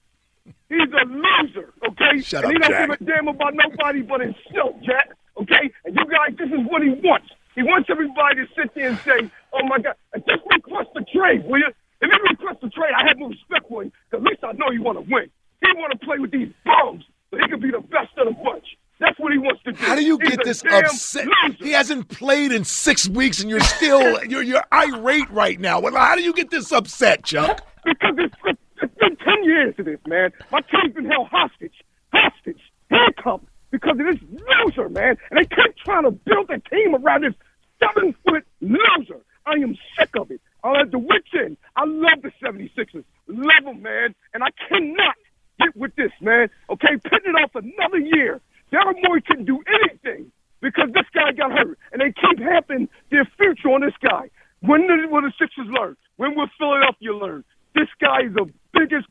He's 0.68 0.79
a 0.81 1.07
loser, 1.09 1.72
okay? 1.88 2.20
Shut 2.22 2.44
and 2.44 2.52
he 2.52 2.59
don't 2.59 2.70
Jack. 2.70 2.88
give 2.98 3.00
a 3.00 3.05
damn 3.12 3.29
about 3.29 3.55
nobody 3.55 4.02
but 4.02 4.20
himself, 4.20 4.74
Jack. 4.85 5.11
Okay? 5.40 5.70
And 5.85 5.94
you 5.94 6.05
guys, 6.07 6.37
this 6.38 6.48
is 6.48 6.66
what 6.68 6.83
he 6.83 6.90
wants. 6.90 7.29
He 7.56 7.62
wants 7.62 7.88
everybody 7.90 8.36
to 8.36 8.46
sit 8.54 8.72
there 8.74 8.90
and 8.90 8.98
say, 9.00 9.30
"Oh 9.52 9.66
my 9.66 9.78
God!" 9.78 9.94
Just 10.28 10.42
request 10.54 10.90
a 10.96 11.02
trade, 11.16 11.44
will 11.44 11.58
you? 11.58 11.68
If 12.00 12.10
you 12.12 12.18
request 12.30 12.62
a 12.62 12.68
trade, 12.70 12.92
I 12.94 13.08
have 13.08 13.18
no 13.18 13.28
respect 13.28 13.66
for 13.68 13.82
him. 13.82 13.90
'cause 14.10 14.20
at 14.20 14.22
least 14.22 14.44
I 14.44 14.52
know 14.52 14.70
you 14.70 14.82
want 14.82 14.98
to 14.98 15.12
win. 15.12 15.30
He 15.64 15.72
want 15.74 15.92
to 15.98 15.98
play 16.06 16.18
with 16.18 16.30
these 16.30 16.52
bums, 16.64 17.04
but 17.30 17.40
he 17.40 17.48
can 17.48 17.58
be 17.58 17.70
the 17.70 17.80
best 17.80 18.16
of 18.18 18.26
the 18.28 18.32
bunch. 18.44 18.76
That's 18.98 19.18
what 19.18 19.32
he 19.32 19.38
wants 19.38 19.62
to 19.64 19.72
do. 19.72 19.84
How 19.84 19.94
do 19.94 20.04
you 20.04 20.18
He's 20.20 20.30
get 20.36 20.44
this 20.44 20.62
upset? 20.64 21.26
loser. 21.44 21.64
He 21.64 21.72
hasn't 21.72 22.08
played 22.08 22.52
in 22.52 22.64
six 22.64 23.08
weeks, 23.08 23.40
and 23.40 23.48
you're 23.50 23.60
still 23.60 24.22
you're 24.28 24.42
you're 24.42 24.64
irate 24.72 25.30
right 25.30 25.58
now. 25.58 25.80
Well, 25.80 25.94
how 25.96 26.14
do 26.14 26.22
you 26.22 26.32
get 26.34 26.50
this 26.50 26.70
upset, 26.72 27.24
Chuck? 27.24 27.60
because 27.84 28.14
it's, 28.18 28.34
it's 28.82 28.94
been 28.98 29.16
10 29.16 29.44
years 29.44 29.74
of 29.78 29.84
this, 29.86 30.00
man. 30.06 30.30
My 30.50 30.60
team's 30.60 30.94
been 30.94 31.04
held 31.06 31.28
hostage, 31.28 31.74
handcuffed 32.90 33.44
because 33.70 33.92
of 33.98 34.06
this 34.06 34.18
loser, 34.30 34.88
man. 34.88 35.16
And 35.30 35.38
they 35.38 35.44
keep 35.44 35.76
trying 35.84 36.04
to 36.04 36.10
build 36.10 36.50
a 36.50 36.58
team 36.70 36.94
around 36.94 37.22
this 37.24 37.34
seven 37.80 38.14
foot 38.26 38.44
loser. 38.60 39.20
I 39.46 39.52
am 39.52 39.76
sick 39.98 40.10
of 40.18 40.30
it. 40.30 40.40
I'm 40.64 40.74
at 40.76 40.90
the 40.90 40.98
wit's 40.98 41.28
end. 41.38 41.56
I 41.76 41.84
love 41.84 42.22
the 42.22 42.32
76ers. 42.42 43.04
Love 43.28 43.64
them, 43.64 43.82
man. 43.82 44.14
And 44.34 44.42
I 44.42 44.48
cannot 44.68 45.14
get 45.60 45.76
with 45.76 45.94
this, 45.96 46.10
man. 46.20 46.48
Okay, 46.70 46.96
putting 47.04 47.34
it 47.34 47.42
off 47.42 47.54
another 47.54 47.98
year. 47.98 48.40
Daryl 48.72 48.94
Morey 49.04 49.22
couldn't 49.22 49.44
do 49.44 49.62
anything 49.84 50.32
because 50.60 50.88
this 50.92 51.04
guy 51.14 51.30
got 51.32 51.52
hurt. 51.52 51.78
And 51.92 52.00
they 52.00 52.12
keep 52.12 52.40
having 52.40 52.86
their 53.11 53.26
future 53.37 53.68
on 53.68 53.82
this 53.82 53.94
guy. 54.02 54.30
When 54.61 54.87
did, 54.87 55.11
will 55.11 55.22
the 55.22 55.32
Sixers 55.38 55.68
learn? 55.70 55.96
When 56.16 56.35
will 56.35 56.48
Philadelphia 56.59 57.12
learn? 57.12 57.44
This 57.74 57.88
guy 58.00 58.26
is 58.26 58.35
the 58.35 58.50
biggest 58.72 59.06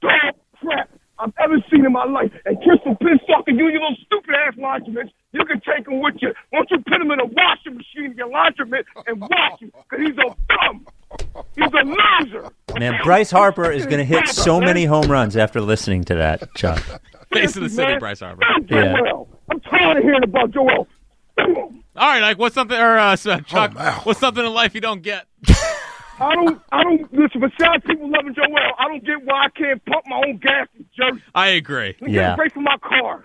dog 0.00 0.34
crap 0.60 0.90
I've 1.18 1.32
ever 1.42 1.56
seen 1.70 1.84
in 1.84 1.92
my 1.92 2.04
life. 2.04 2.30
And 2.44 2.56
Crystal 2.62 2.94
Pinsock 2.96 3.46
and 3.46 3.58
you, 3.58 3.66
you 3.66 3.74
little 3.74 3.96
stupid 4.06 4.34
ass 4.46 4.54
linemen, 4.56 5.10
you 5.32 5.44
can 5.44 5.60
take 5.60 5.86
him 5.86 6.00
with 6.00 6.16
you. 6.20 6.32
Won't 6.52 6.70
you 6.70 6.78
put 6.78 7.00
him 7.00 7.10
in 7.10 7.20
a 7.20 7.26
washing 7.26 7.76
machine 7.76 8.12
in 8.12 8.16
your 8.16 8.28
laundromat 8.28 8.84
and 9.06 9.20
wash 9.20 9.60
him 9.60 9.72
because 9.88 10.06
he's 10.06 10.18
a 10.18 10.36
bum. 10.48 10.86
He's 11.56 11.70
a 11.72 11.84
loser. 11.84 12.50
Man, 12.78 12.98
Bryce 13.04 13.30
Harper 13.30 13.70
is 13.70 13.86
going 13.86 13.98
to 13.98 14.04
hit 14.04 14.28
so 14.28 14.60
many 14.60 14.84
home 14.84 15.10
runs 15.10 15.36
after 15.36 15.60
listening 15.60 16.04
to 16.04 16.14
that, 16.16 16.52
Chuck. 16.56 16.82
Face 17.32 17.56
of 17.56 17.62
the 17.62 17.68
city, 17.68 17.92
Man, 17.92 17.98
Bryce 18.00 18.20
Harper. 18.20 18.42
Yeah. 18.68 18.96
Joel. 18.96 19.28
I'm 19.50 19.60
tired 19.60 19.98
of 19.98 20.02
hearing 20.02 20.24
about 20.24 20.50
Joel. 20.50 20.88
All 21.96 22.08
right, 22.08 22.20
like 22.20 22.38
what's 22.38 22.54
something 22.54 22.76
or 22.76 22.98
uh, 22.98 23.16
Chuck? 23.16 23.44
Oh, 23.52 23.68
wow. 23.76 24.00
what's 24.04 24.20
something 24.20 24.44
in 24.44 24.52
life 24.52 24.74
you 24.74 24.80
don't 24.80 25.02
get? 25.02 25.26
I 26.18 26.34
don't, 26.34 26.60
I 26.72 26.82
don't 26.82 27.12
listen. 27.12 27.40
Besides 27.40 27.84
people 27.86 28.10
loving 28.10 28.34
Joel, 28.34 28.46
I 28.78 28.88
don't 28.88 29.04
get 29.04 29.24
why 29.24 29.46
I 29.46 29.48
can't 29.50 29.84
pump 29.84 30.04
my 30.06 30.16
own 30.26 30.36
gas 30.38 30.68
in 30.78 30.86
Jersey. 30.96 31.22
I 31.34 31.48
agree. 31.48 31.96
and 32.00 32.12
Yeah. 32.12 32.22
Get 32.22 32.32
a 32.32 32.36
break 32.36 32.52
from 32.52 32.64
my 32.64 32.76
car. 32.78 33.24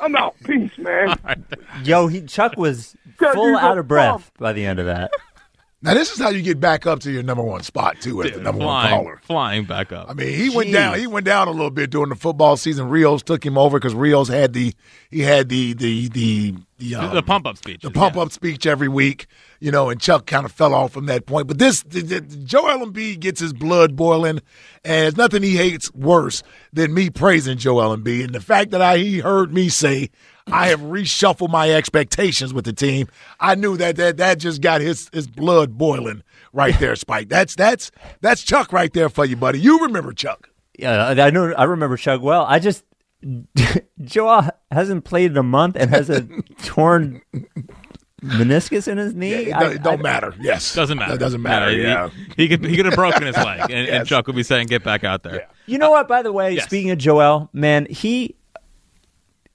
I'm 0.00 0.16
out. 0.16 0.36
Peace, 0.44 0.70
man. 0.78 1.14
Yo, 1.84 2.06
he, 2.08 2.22
Chuck 2.22 2.56
was 2.56 2.94
full 3.16 3.56
out 3.56 3.78
of 3.78 3.88
breath 3.88 4.12
bum. 4.12 4.22
by 4.38 4.52
the 4.52 4.64
end 4.64 4.78
of 4.78 4.86
that. 4.86 5.10
Now 5.80 5.94
this 5.94 6.10
is 6.10 6.18
how 6.18 6.30
you 6.30 6.42
get 6.42 6.58
back 6.58 6.86
up 6.86 6.98
to 7.00 7.10
your 7.12 7.22
number 7.22 7.42
one 7.42 7.62
spot 7.62 8.00
too, 8.00 8.20
as 8.24 8.32
the 8.32 8.40
number 8.40 8.64
one 8.64 8.82
flying, 8.82 8.96
caller. 8.96 9.20
flying 9.22 9.64
back 9.64 9.92
up. 9.92 10.10
I 10.10 10.14
mean, 10.14 10.34
he 10.34 10.50
went 10.50 10.72
down. 10.72 10.98
He 10.98 11.06
went 11.06 11.24
down 11.24 11.46
a 11.46 11.52
little 11.52 11.70
bit 11.70 11.90
during 11.90 12.08
the 12.08 12.16
football 12.16 12.56
season. 12.56 12.88
Rios 12.88 13.22
took 13.22 13.46
him 13.46 13.56
over 13.56 13.78
because 13.78 13.94
Rios 13.94 14.26
had 14.26 14.54
the 14.54 14.74
he 15.08 15.20
had 15.20 15.48
the 15.48 15.74
the 15.74 16.08
the 16.08 16.54
the, 16.78 16.94
um, 16.96 17.14
the 17.14 17.22
pump 17.22 17.46
up 17.46 17.56
speech. 17.58 17.82
the 17.82 17.92
pump 17.92 18.16
up 18.16 18.32
speech 18.32 18.66
every 18.66 18.88
week, 18.88 19.26
you 19.60 19.70
know, 19.70 19.88
and 19.88 20.00
Chuck 20.00 20.26
kind 20.26 20.44
of 20.44 20.50
fell 20.50 20.74
off 20.74 20.92
from 20.92 21.06
that 21.06 21.26
point. 21.26 21.48
But 21.48 21.58
this, 21.58 21.82
the, 21.82 22.02
the, 22.02 22.20
Joel 22.20 22.86
Embiid 22.86 23.18
gets 23.18 23.40
his 23.40 23.52
blood 23.52 23.96
boiling, 23.96 24.40
and 24.84 25.02
there's 25.02 25.16
nothing 25.16 25.42
he 25.42 25.56
hates 25.56 25.92
worse 25.92 26.42
than 26.72 26.94
me 26.94 27.10
praising 27.10 27.58
Joel 27.58 27.96
Embiid. 27.96 28.24
And 28.24 28.34
the 28.34 28.40
fact 28.40 28.70
that 28.70 28.80
I 28.80 28.98
he 28.98 29.18
heard 29.18 29.52
me 29.52 29.68
say 29.68 30.10
I 30.52 30.68
have 30.68 30.80
reshuffled 30.80 31.50
my 31.50 31.70
expectations 31.70 32.52
with 32.54 32.64
the 32.64 32.72
team, 32.72 33.08
I 33.40 33.54
knew 33.54 33.76
that 33.76 33.96
that 33.96 34.16
that 34.18 34.38
just 34.38 34.60
got 34.60 34.80
his 34.80 35.08
his 35.12 35.26
blood 35.26 35.76
boiling 35.78 36.22
right 36.52 36.78
there, 36.80 36.96
Spike. 37.04 37.28
That's 37.28 37.54
that's 37.54 37.90
that's 38.20 38.42
Chuck 38.42 38.72
right 38.72 38.92
there 38.92 39.08
for 39.08 39.24
you, 39.24 39.36
buddy. 39.36 39.60
You 39.60 39.80
remember 39.80 40.12
Chuck? 40.12 40.50
Yeah, 40.78 41.08
I 41.08 41.30
know. 41.30 41.52
I 41.54 41.64
remember 41.64 41.96
Chuck 41.96 42.22
well. 42.22 42.44
I 42.48 42.58
just 42.58 42.84
Joel 44.02 44.48
hasn't 44.70 45.04
played 45.04 45.32
in 45.32 45.36
a 45.36 45.42
month 45.42 45.76
and 45.76 45.90
has 45.90 46.08
a 46.08 46.22
torn 46.64 47.20
meniscus 48.22 48.86
in 48.88 48.96
his 48.98 49.14
knee. 49.14 49.32
It, 49.32 49.54
I- 49.56 49.60
don't- 49.60 49.72
it 49.74 49.82
don't 49.82 49.98
I- 50.00 50.02
matter. 50.02 50.34
Yes, 50.40 50.74
Doesn't 50.74 50.98
matter. 50.98 51.14
It 51.14 51.18
doesn't 51.18 51.42
matter. 51.42 51.70
he- 51.70 51.82
Yeah. 51.82 52.10
He, 52.36 52.48
could 52.48 52.64
he 52.64 52.76
could 52.76 52.86
have 52.86 52.94
broken 52.94 53.24
his 53.24 53.36
leg, 53.36 53.62
and, 53.70 53.88
and 53.88 54.06
Chuck 54.06 54.26
would 54.28 54.36
be 54.36 54.42
saying, 54.44 54.68
"Get 54.68 54.84
back 54.84 55.02
out 55.04 55.22
there." 55.24 55.48
You 55.66 55.78
know 55.78 55.90
what? 55.90 56.06
By 56.08 56.22
the 56.22 56.32
way, 56.32 56.52
Yes. 56.54 56.64
speaking 56.64 56.90
of 56.92 56.98
Joel, 56.98 57.50
man, 57.52 57.86
he 57.90 58.36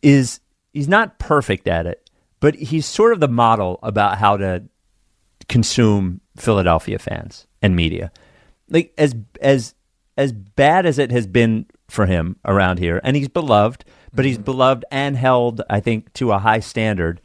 is 0.01 0.39
he's 0.73 0.87
not 0.87 1.19
perfect 1.19 1.67
at 1.67 1.85
it, 1.85 2.09
but 2.39 2.55
he's 2.55 2.85
sort 2.85 3.13
of 3.13 3.19
the 3.19 3.27
model 3.27 3.79
about 3.83 4.17
how 4.17 4.37
to 4.37 4.63
consume 5.47 6.21
Philadelphia 6.35 6.99
fans 6.99 7.47
and 7.61 7.75
media. 7.75 8.11
Like 8.69 8.93
as 8.97 9.15
as 9.41 9.75
as 10.17 10.31
bad 10.31 10.85
as 10.85 10.99
it 10.99 11.11
has 11.11 11.27
been 11.27 11.65
for 11.89 12.05
him 12.05 12.37
around 12.45 12.79
here, 12.79 12.99
and 13.03 13.15
he's 13.15 13.29
beloved, 13.29 13.85
but 14.13 14.25
he's 14.25 14.35
mm-hmm. 14.35 14.45
beloved 14.45 14.85
and 14.91 15.15
held, 15.17 15.61
I 15.69 15.79
think, 15.79 16.11
to 16.13 16.31
a 16.31 16.39
high 16.39 16.59
standard. 16.59 17.21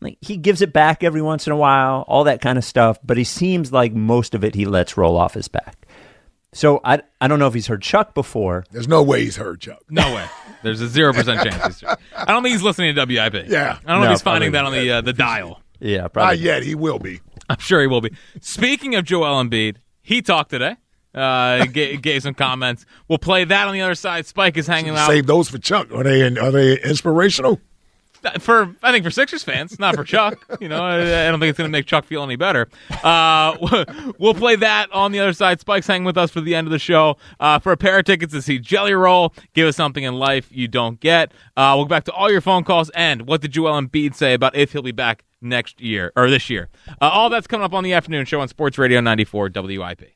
Like 0.00 0.18
he 0.20 0.36
gives 0.36 0.62
it 0.62 0.72
back 0.72 1.04
every 1.04 1.22
once 1.22 1.46
in 1.46 1.52
a 1.52 1.56
while, 1.56 2.04
all 2.08 2.24
that 2.24 2.40
kind 2.40 2.58
of 2.58 2.64
stuff, 2.64 2.98
but 3.04 3.16
he 3.16 3.24
seems 3.24 3.72
like 3.72 3.92
most 3.92 4.34
of 4.34 4.42
it 4.42 4.54
he 4.54 4.64
lets 4.64 4.96
roll 4.96 5.16
off 5.16 5.34
his 5.34 5.48
back. 5.48 5.81
So 6.52 6.80
I 6.84 7.00
I 7.20 7.28
don't 7.28 7.38
know 7.38 7.46
if 7.48 7.54
he's 7.54 7.66
heard 7.66 7.82
Chuck 7.82 8.14
before. 8.14 8.64
There's 8.70 8.88
no 8.88 9.02
way 9.02 9.22
he's 9.24 9.36
heard 9.36 9.60
Chuck. 9.60 9.82
No 9.88 10.14
way. 10.14 10.26
There's 10.62 10.80
a 10.80 10.88
zero 10.88 11.12
percent 11.12 11.42
chance. 11.50 11.64
He's, 11.80 11.88
Heard. 11.88 11.98
I 12.14 12.26
don't 12.26 12.42
think 12.42 12.52
he's 12.52 12.62
listening 12.62 12.94
to 12.94 13.04
WIP. 13.06 13.48
Yeah. 13.48 13.78
I 13.86 13.92
don't 13.92 14.00
know 14.00 14.00
No, 14.00 14.04
if 14.04 14.10
he's 14.10 14.22
finding 14.22 14.52
that 14.52 14.64
on 14.64 14.72
the 14.72 14.90
uh, 14.90 15.00
the 15.00 15.12
dial. 15.12 15.60
Yeah, 15.80 16.02
Not 16.02 16.12
probably. 16.12 16.38
yet. 16.38 16.62
He 16.62 16.74
will 16.74 16.98
be. 16.98 17.20
I'm 17.48 17.58
sure 17.58 17.80
he 17.80 17.86
will 17.86 18.00
be. 18.00 18.12
Speaking 18.40 18.94
of 18.94 19.04
Joel 19.04 19.42
Embiid, 19.42 19.76
he 20.02 20.22
talked 20.22 20.50
today. 20.50 20.76
Uh, 21.14 21.66
gave, 21.66 22.00
gave 22.00 22.22
some 22.22 22.32
comments. 22.34 22.86
We'll 23.08 23.18
play 23.18 23.44
that 23.44 23.66
on 23.68 23.74
the 23.74 23.82
other 23.82 23.94
side. 23.94 24.24
Spike 24.26 24.56
is 24.56 24.66
hanging 24.66 24.94
out 24.96 25.06
Save 25.08 25.26
those 25.26 25.48
for 25.50 25.58
Chuck. 25.58 25.90
Are 25.92 26.02
they 26.04 26.22
are 26.22 26.50
they 26.50 26.80
inspirational? 26.80 27.60
For 28.38 28.74
I 28.82 28.92
think 28.92 29.04
for 29.04 29.10
Sixers 29.10 29.42
fans, 29.42 29.78
not 29.78 29.94
for 29.94 30.04
Chuck. 30.04 30.44
You 30.60 30.68
know, 30.68 30.82
I, 30.82 31.26
I 31.26 31.30
don't 31.30 31.40
think 31.40 31.50
it's 31.50 31.58
going 31.58 31.68
to 31.68 31.72
make 31.72 31.86
Chuck 31.86 32.04
feel 32.04 32.22
any 32.22 32.36
better. 32.36 32.68
Uh, 33.02 33.56
we'll 34.18 34.34
play 34.34 34.56
that 34.56 34.90
on 34.92 35.12
the 35.12 35.20
other 35.20 35.32
side. 35.32 35.60
Spike's 35.60 35.86
hanging 35.86 36.04
with 36.04 36.16
us 36.16 36.30
for 36.30 36.40
the 36.40 36.54
end 36.54 36.66
of 36.66 36.70
the 36.70 36.78
show. 36.78 37.16
Uh, 37.40 37.58
for 37.58 37.72
a 37.72 37.76
pair 37.76 37.98
of 37.98 38.04
tickets 38.04 38.32
to 38.32 38.42
see 38.42 38.58
Jelly 38.58 38.94
Roll, 38.94 39.34
give 39.54 39.66
us 39.66 39.76
something 39.76 40.04
in 40.04 40.14
life 40.14 40.48
you 40.50 40.68
don't 40.68 41.00
get. 41.00 41.32
Uh, 41.56 41.74
we'll 41.76 41.84
go 41.84 41.90
back 41.90 42.04
to 42.04 42.12
all 42.12 42.30
your 42.30 42.40
phone 42.40 42.64
calls 42.64 42.90
and 42.90 43.26
what 43.26 43.40
did 43.40 43.52
Joel 43.52 43.80
Embiid 43.80 44.14
say 44.14 44.34
about 44.34 44.54
if 44.56 44.72
he'll 44.72 44.82
be 44.82 44.92
back 44.92 45.24
next 45.40 45.80
year 45.80 46.12
or 46.16 46.30
this 46.30 46.48
year. 46.48 46.68
Uh, 47.00 47.08
all 47.08 47.28
that's 47.28 47.46
coming 47.46 47.64
up 47.64 47.74
on 47.74 47.84
the 47.84 47.92
afternoon 47.92 48.24
show 48.24 48.40
on 48.40 48.48
Sports 48.48 48.78
Radio 48.78 49.00
94 49.00 49.50
WIP. 49.54 50.12